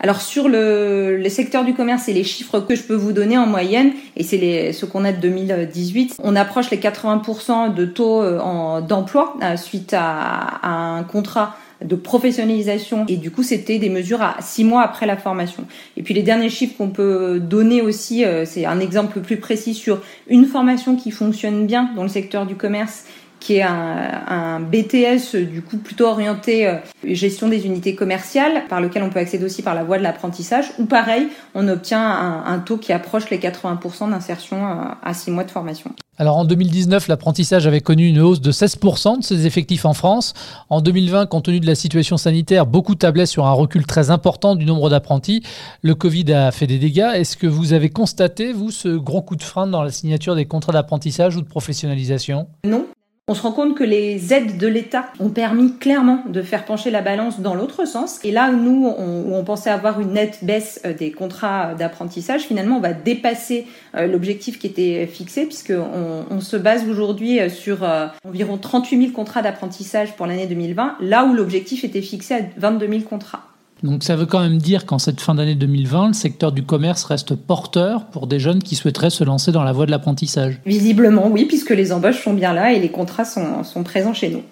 Alors 0.00 0.20
sur 0.20 0.48
le, 0.48 1.16
les 1.16 1.30
secteurs 1.30 1.64
du 1.64 1.74
commerce 1.74 2.08
et 2.08 2.12
les 2.12 2.24
chiffres 2.24 2.60
que 2.60 2.74
je 2.74 2.82
peux 2.82 2.94
vous 2.94 3.12
donner 3.12 3.38
en 3.38 3.46
moyenne, 3.46 3.92
et 4.16 4.22
c'est 4.22 4.72
ce 4.72 4.86
qu'on 4.86 5.04
a 5.04 5.12
de 5.12 5.20
2018, 5.20 6.16
on 6.22 6.36
approche 6.36 6.70
les 6.70 6.78
80% 6.78 7.74
de 7.74 7.84
taux 7.84 8.22
euh, 8.22 8.80
d'emploi 8.80 9.36
euh, 9.42 9.56
suite 9.56 9.94
à, 9.96 10.60
un 10.62 11.02
contrat 11.04 11.56
de 11.84 11.94
professionnalisation 11.94 13.04
et 13.06 13.16
du 13.16 13.30
coup 13.30 13.42
c'était 13.42 13.78
des 13.78 13.90
mesures 13.90 14.22
à 14.22 14.36
six 14.40 14.64
mois 14.64 14.82
après 14.82 15.04
la 15.04 15.16
formation. 15.16 15.64
Et 15.98 16.02
puis 16.02 16.14
les 16.14 16.22
derniers 16.22 16.48
chiffres 16.48 16.74
qu'on 16.78 16.88
peut 16.88 17.38
donner 17.38 17.82
aussi, 17.82 18.24
euh, 18.24 18.46
c'est 18.46 18.64
un 18.64 18.80
exemple 18.80 19.20
plus 19.20 19.36
précis 19.36 19.74
sur 19.74 20.00
une 20.28 20.46
formation 20.46 20.96
qui 20.96 21.10
fonctionne 21.10 21.66
bien 21.66 21.90
dans 21.94 22.02
le 22.02 22.08
secteur 22.08 22.46
du 22.46 22.54
commerce 22.54 23.04
qui 23.46 23.58
est 23.58 23.62
un, 23.62 24.58
BTS 24.58 25.36
du 25.36 25.62
coup 25.62 25.76
plutôt 25.76 26.06
orienté 26.06 26.66
euh, 26.66 26.78
gestion 27.04 27.48
des 27.48 27.64
unités 27.64 27.94
commerciales, 27.94 28.64
par 28.68 28.80
lequel 28.80 29.04
on 29.04 29.10
peut 29.10 29.20
accéder 29.20 29.44
aussi 29.44 29.62
par 29.62 29.74
la 29.74 29.84
voie 29.84 29.98
de 29.98 30.02
l'apprentissage, 30.02 30.64
ou 30.80 30.86
pareil, 30.86 31.28
on 31.54 31.68
obtient 31.68 32.02
un, 32.02 32.58
taux 32.58 32.76
qui 32.76 32.92
approche 32.92 33.30
les 33.30 33.38
80% 33.38 34.10
d'insertion 34.10 34.56
euh, 34.56 34.84
à 35.00 35.14
6 35.14 35.30
mois 35.30 35.44
de 35.44 35.52
formation. 35.52 35.92
Alors 36.18 36.38
en 36.38 36.44
2019, 36.44 37.06
l'apprentissage 37.06 37.68
avait 37.68 37.82
connu 37.82 38.08
une 38.08 38.20
hausse 38.20 38.40
de 38.40 38.50
16% 38.50 39.18
de 39.18 39.22
ses 39.22 39.46
effectifs 39.46 39.84
en 39.84 39.92
France. 39.92 40.34
En 40.68 40.80
2020, 40.80 41.26
compte 41.26 41.44
tenu 41.44 41.60
de 41.60 41.66
la 41.66 41.76
situation 41.76 42.16
sanitaire, 42.16 42.66
beaucoup 42.66 42.96
tablaient 42.96 43.26
sur 43.26 43.46
un 43.46 43.52
recul 43.52 43.86
très 43.86 44.10
important 44.10 44.56
du 44.56 44.64
nombre 44.64 44.90
d'apprentis. 44.90 45.44
Le 45.82 45.94
Covid 45.94 46.32
a 46.32 46.50
fait 46.50 46.66
des 46.66 46.78
dégâts. 46.78 47.10
Est-ce 47.14 47.36
que 47.36 47.46
vous 47.46 47.74
avez 47.74 47.90
constaté, 47.90 48.52
vous, 48.52 48.72
ce 48.72 48.88
gros 48.88 49.22
coup 49.22 49.36
de 49.36 49.42
frein 49.42 49.68
dans 49.68 49.82
la 49.82 49.90
signature 49.92 50.34
des 50.34 50.46
contrats 50.46 50.72
d'apprentissage 50.72 51.36
ou 51.36 51.42
de 51.42 51.46
professionnalisation? 51.48 52.48
Non, 52.64 52.86
on 53.28 53.34
se 53.34 53.42
rend 53.42 53.50
compte 53.50 53.76
que 53.76 53.82
les 53.82 54.32
aides 54.32 54.56
de 54.56 54.68
l'État 54.68 55.06
ont 55.18 55.30
permis 55.30 55.76
clairement 55.78 56.22
de 56.28 56.42
faire 56.42 56.64
pencher 56.64 56.92
la 56.92 57.02
balance 57.02 57.40
dans 57.40 57.56
l'autre 57.56 57.84
sens. 57.84 58.20
Et 58.22 58.30
là, 58.30 58.52
nous, 58.52 58.86
on, 58.86 59.34
on 59.34 59.42
pensait 59.42 59.68
avoir 59.68 60.00
une 60.00 60.12
nette 60.12 60.44
baisse 60.44 60.80
euh, 60.84 60.94
des 60.94 61.10
contrats 61.10 61.74
d'apprentissage, 61.74 62.42
finalement, 62.42 62.76
on 62.76 62.80
va 62.80 62.92
dépasser 62.92 63.66
euh, 63.96 64.06
l'objectif 64.06 64.60
qui 64.60 64.68
était 64.68 65.08
fixé, 65.08 65.44
puisqu'on 65.44 66.24
on 66.30 66.40
se 66.40 66.56
base 66.56 66.88
aujourd'hui 66.88 67.40
euh, 67.40 67.48
sur 67.48 67.78
environ 68.24 68.58
38 68.58 69.00
000 69.00 69.12
contrats 69.12 69.42
d'apprentissage 69.42 70.14
pour 70.14 70.26
l'année 70.26 70.46
2020, 70.46 70.98
là 71.00 71.24
où 71.24 71.34
l'objectif 71.34 71.82
était 71.82 72.02
fixé 72.02 72.34
à 72.34 72.40
22 72.58 72.88
000 72.88 73.00
contrats. 73.00 73.42
Donc 73.82 74.02
ça 74.02 74.16
veut 74.16 74.26
quand 74.26 74.40
même 74.40 74.58
dire 74.58 74.86
qu'en 74.86 74.98
cette 74.98 75.20
fin 75.20 75.34
d'année 75.34 75.54
2020, 75.54 76.08
le 76.08 76.12
secteur 76.12 76.52
du 76.52 76.62
commerce 76.62 77.04
reste 77.04 77.34
porteur 77.34 78.06
pour 78.06 78.26
des 78.26 78.38
jeunes 78.38 78.62
qui 78.62 78.74
souhaiteraient 78.74 79.10
se 79.10 79.24
lancer 79.24 79.52
dans 79.52 79.64
la 79.64 79.72
voie 79.72 79.86
de 79.86 79.90
l'apprentissage. 79.90 80.60
Visiblement 80.64 81.28
oui, 81.28 81.44
puisque 81.44 81.70
les 81.70 81.92
embauches 81.92 82.22
sont 82.22 82.34
bien 82.34 82.52
là 82.52 82.72
et 82.72 82.80
les 82.80 82.90
contrats 82.90 83.24
sont, 83.24 83.64
sont 83.64 83.82
présents 83.82 84.14
chez 84.14 84.30
nous. 84.30 84.42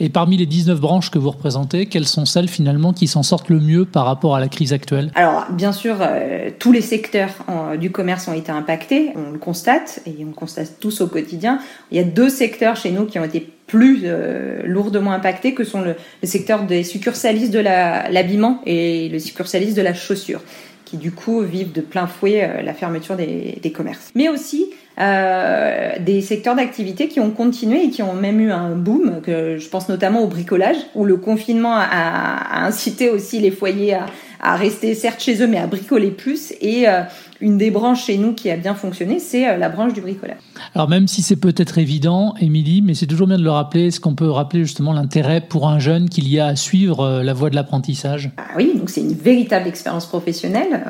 Et 0.00 0.08
parmi 0.08 0.38
les 0.38 0.46
19 0.46 0.80
branches 0.80 1.10
que 1.10 1.18
vous 1.18 1.30
représentez, 1.30 1.84
quelles 1.84 2.06
sont 2.06 2.24
celles 2.24 2.48
finalement 2.48 2.94
qui 2.94 3.06
s'en 3.06 3.22
sortent 3.22 3.50
le 3.50 3.60
mieux 3.60 3.84
par 3.84 4.06
rapport 4.06 4.34
à 4.34 4.40
la 4.40 4.48
crise 4.48 4.72
actuelle? 4.72 5.12
Alors, 5.14 5.46
bien 5.50 5.72
sûr, 5.72 5.96
euh, 6.00 6.48
tous 6.58 6.72
les 6.72 6.80
secteurs 6.80 7.30
du 7.78 7.90
commerce 7.90 8.26
ont 8.26 8.32
été 8.32 8.50
impactés, 8.50 9.12
on 9.14 9.30
le 9.30 9.38
constate, 9.38 10.00
et 10.06 10.16
on 10.22 10.28
le 10.28 10.32
constate 10.32 10.80
tous 10.80 11.02
au 11.02 11.06
quotidien. 11.06 11.60
Il 11.90 11.98
y 11.98 12.00
a 12.00 12.04
deux 12.04 12.30
secteurs 12.30 12.76
chez 12.76 12.90
nous 12.92 13.04
qui 13.04 13.18
ont 13.18 13.24
été 13.24 13.46
plus 13.66 14.00
euh, 14.04 14.62
lourdement 14.64 15.12
impactés, 15.12 15.52
que 15.52 15.64
sont 15.64 15.82
le, 15.82 15.94
secteur 16.22 16.64
des 16.64 16.82
succursalistes 16.82 17.52
de 17.52 17.60
l'habillement 17.60 18.62
et 18.64 19.08
le 19.10 19.18
succursalistes 19.18 19.76
de 19.76 19.82
la 19.82 19.94
chaussure 19.94 20.40
qui 20.86 20.96
du 20.96 21.12
coup 21.12 21.42
vivent 21.42 21.70
de 21.70 21.82
plein 21.82 22.08
fouet 22.08 22.42
euh, 22.42 22.62
la 22.62 22.74
fermeture 22.74 23.16
des, 23.16 23.58
des 23.62 23.70
commerces. 23.70 24.10
Mais 24.16 24.28
aussi 24.28 24.66
euh, 24.98 25.92
des 26.00 26.20
secteurs 26.20 26.56
d'activité 26.56 27.08
qui 27.08 27.20
ont 27.20 27.30
continué 27.30 27.84
et 27.84 27.90
qui 27.90 28.02
ont 28.02 28.12
même 28.12 28.40
eu 28.40 28.50
un 28.50 28.70
boom, 28.70 29.20
que 29.22 29.56
je 29.56 29.68
pense 29.68 29.88
notamment 29.88 30.22
au 30.22 30.26
bricolage, 30.26 30.76
où 30.94 31.04
le 31.04 31.16
confinement 31.16 31.74
a, 31.74 32.64
incité 32.66 33.08
aussi 33.08 33.38
les 33.38 33.50
foyers 33.50 33.94
à, 33.94 34.06
à, 34.40 34.56
rester 34.56 34.94
certes 34.94 35.20
chez 35.20 35.42
eux, 35.42 35.46
mais 35.46 35.58
à 35.58 35.66
bricoler 35.66 36.10
plus. 36.10 36.52
Et 36.60 36.88
euh, 36.88 37.02
une 37.40 37.58
des 37.58 37.70
branches 37.70 38.04
chez 38.06 38.18
nous 38.18 38.34
qui 38.34 38.50
a 38.50 38.56
bien 38.56 38.74
fonctionné, 38.74 39.18
c'est 39.18 39.48
euh, 39.48 39.56
la 39.56 39.68
branche 39.68 39.92
du 39.92 40.00
bricolage. 40.00 40.36
Alors 40.74 40.88
même 40.88 41.08
si 41.08 41.22
c'est 41.22 41.36
peut-être 41.36 41.78
évident, 41.78 42.34
Émilie, 42.40 42.82
mais 42.82 42.94
c'est 42.94 43.06
toujours 43.06 43.26
bien 43.26 43.38
de 43.38 43.44
le 43.44 43.50
rappeler, 43.50 43.86
est-ce 43.86 44.00
qu'on 44.00 44.14
peut 44.14 44.30
rappeler 44.30 44.60
justement 44.60 44.92
l'intérêt 44.92 45.40
pour 45.40 45.68
un 45.68 45.78
jeune 45.78 46.08
qu'il 46.08 46.28
y 46.28 46.38
a 46.38 46.46
à 46.46 46.56
suivre 46.56 47.22
la 47.22 47.32
voie 47.32 47.50
de 47.50 47.54
l'apprentissage? 47.54 48.30
Ah 48.36 48.42
Oui, 48.56 48.72
donc 48.76 48.90
c'est 48.90 49.00
une 49.00 49.14
véritable 49.14 49.68
expérience 49.68 50.06
professionnelle, 50.06 50.82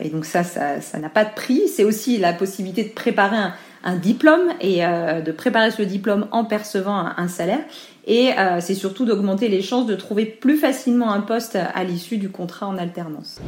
et 0.00 0.08
donc 0.08 0.24
ça, 0.24 0.42
ça 0.44 0.98
n'a 0.98 1.08
pas 1.08 1.24
de 1.24 1.30
prix. 1.34 1.62
C'est 1.68 1.84
aussi 1.84 2.18
la 2.18 2.32
possibilité 2.32 2.84
de 2.84 2.90
préparer 2.90 3.36
un, 3.84 3.96
diplôme 3.96 4.52
et 4.60 4.84
euh, 4.84 5.20
de 5.20 5.32
préparer 5.32 5.70
ce 5.70 5.82
diplôme 5.82 6.26
en 6.30 6.44
percevant 6.44 7.04
un, 7.16 7.28
salaire. 7.28 7.60
Et 8.06 8.30
euh, 8.38 8.60
c'est 8.60 8.74
surtout 8.74 9.04
d'augmenter 9.04 9.48
les 9.48 9.62
chances 9.62 9.86
de 9.86 9.94
trouver 9.94 10.24
plus 10.24 10.56
facilement 10.56 11.12
un 11.12 11.20
poste 11.20 11.56
à 11.56 11.84
l'issue 11.84 12.18
du 12.18 12.28
contrat 12.28 12.66
en 12.66 12.78
alternance. 12.78 13.40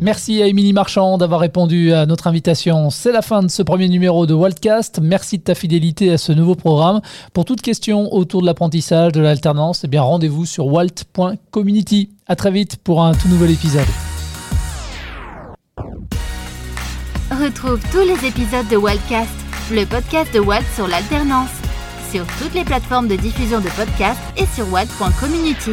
Merci 0.00 0.40
à 0.40 0.46
Émilie 0.46 0.72
Marchand 0.72 1.18
d'avoir 1.18 1.40
répondu 1.40 1.92
à 1.92 2.06
notre 2.06 2.28
invitation. 2.28 2.88
C'est 2.88 3.10
la 3.10 3.20
fin 3.20 3.42
de 3.42 3.48
ce 3.48 3.62
premier 3.62 3.88
numéro 3.88 4.26
de 4.26 4.34
Wildcast. 4.34 5.00
Merci 5.02 5.38
de 5.38 5.42
ta 5.42 5.56
fidélité 5.56 6.12
à 6.12 6.18
ce 6.18 6.30
nouveau 6.30 6.54
programme. 6.54 7.00
Pour 7.32 7.44
toute 7.44 7.62
question 7.62 8.12
autour 8.14 8.42
de 8.42 8.46
l'apprentissage, 8.46 9.10
de 9.10 9.20
l'alternance, 9.20 9.82
eh 9.82 9.88
bien 9.88 10.02
rendez-vous 10.02 10.46
sur 10.46 10.66
walt.community. 10.66 12.10
À 12.28 12.36
très 12.36 12.52
vite 12.52 12.76
pour 12.76 13.02
un 13.02 13.12
tout 13.12 13.28
nouvel 13.28 13.50
épisode. 13.50 13.86
Retrouve 17.30 17.80
tous 17.90 18.06
les 18.06 18.28
épisodes 18.28 18.68
de 18.70 18.76
Wildcast, 18.76 19.30
le 19.72 19.84
podcast 19.84 20.32
de 20.32 20.38
Walt 20.38 20.62
sur 20.76 20.86
l'alternance, 20.86 21.50
sur 22.12 22.24
toutes 22.40 22.54
les 22.54 22.64
plateformes 22.64 23.08
de 23.08 23.16
diffusion 23.16 23.58
de 23.58 23.68
podcasts 23.76 24.20
et 24.36 24.46
sur 24.46 24.72
walt.community. 24.72 25.72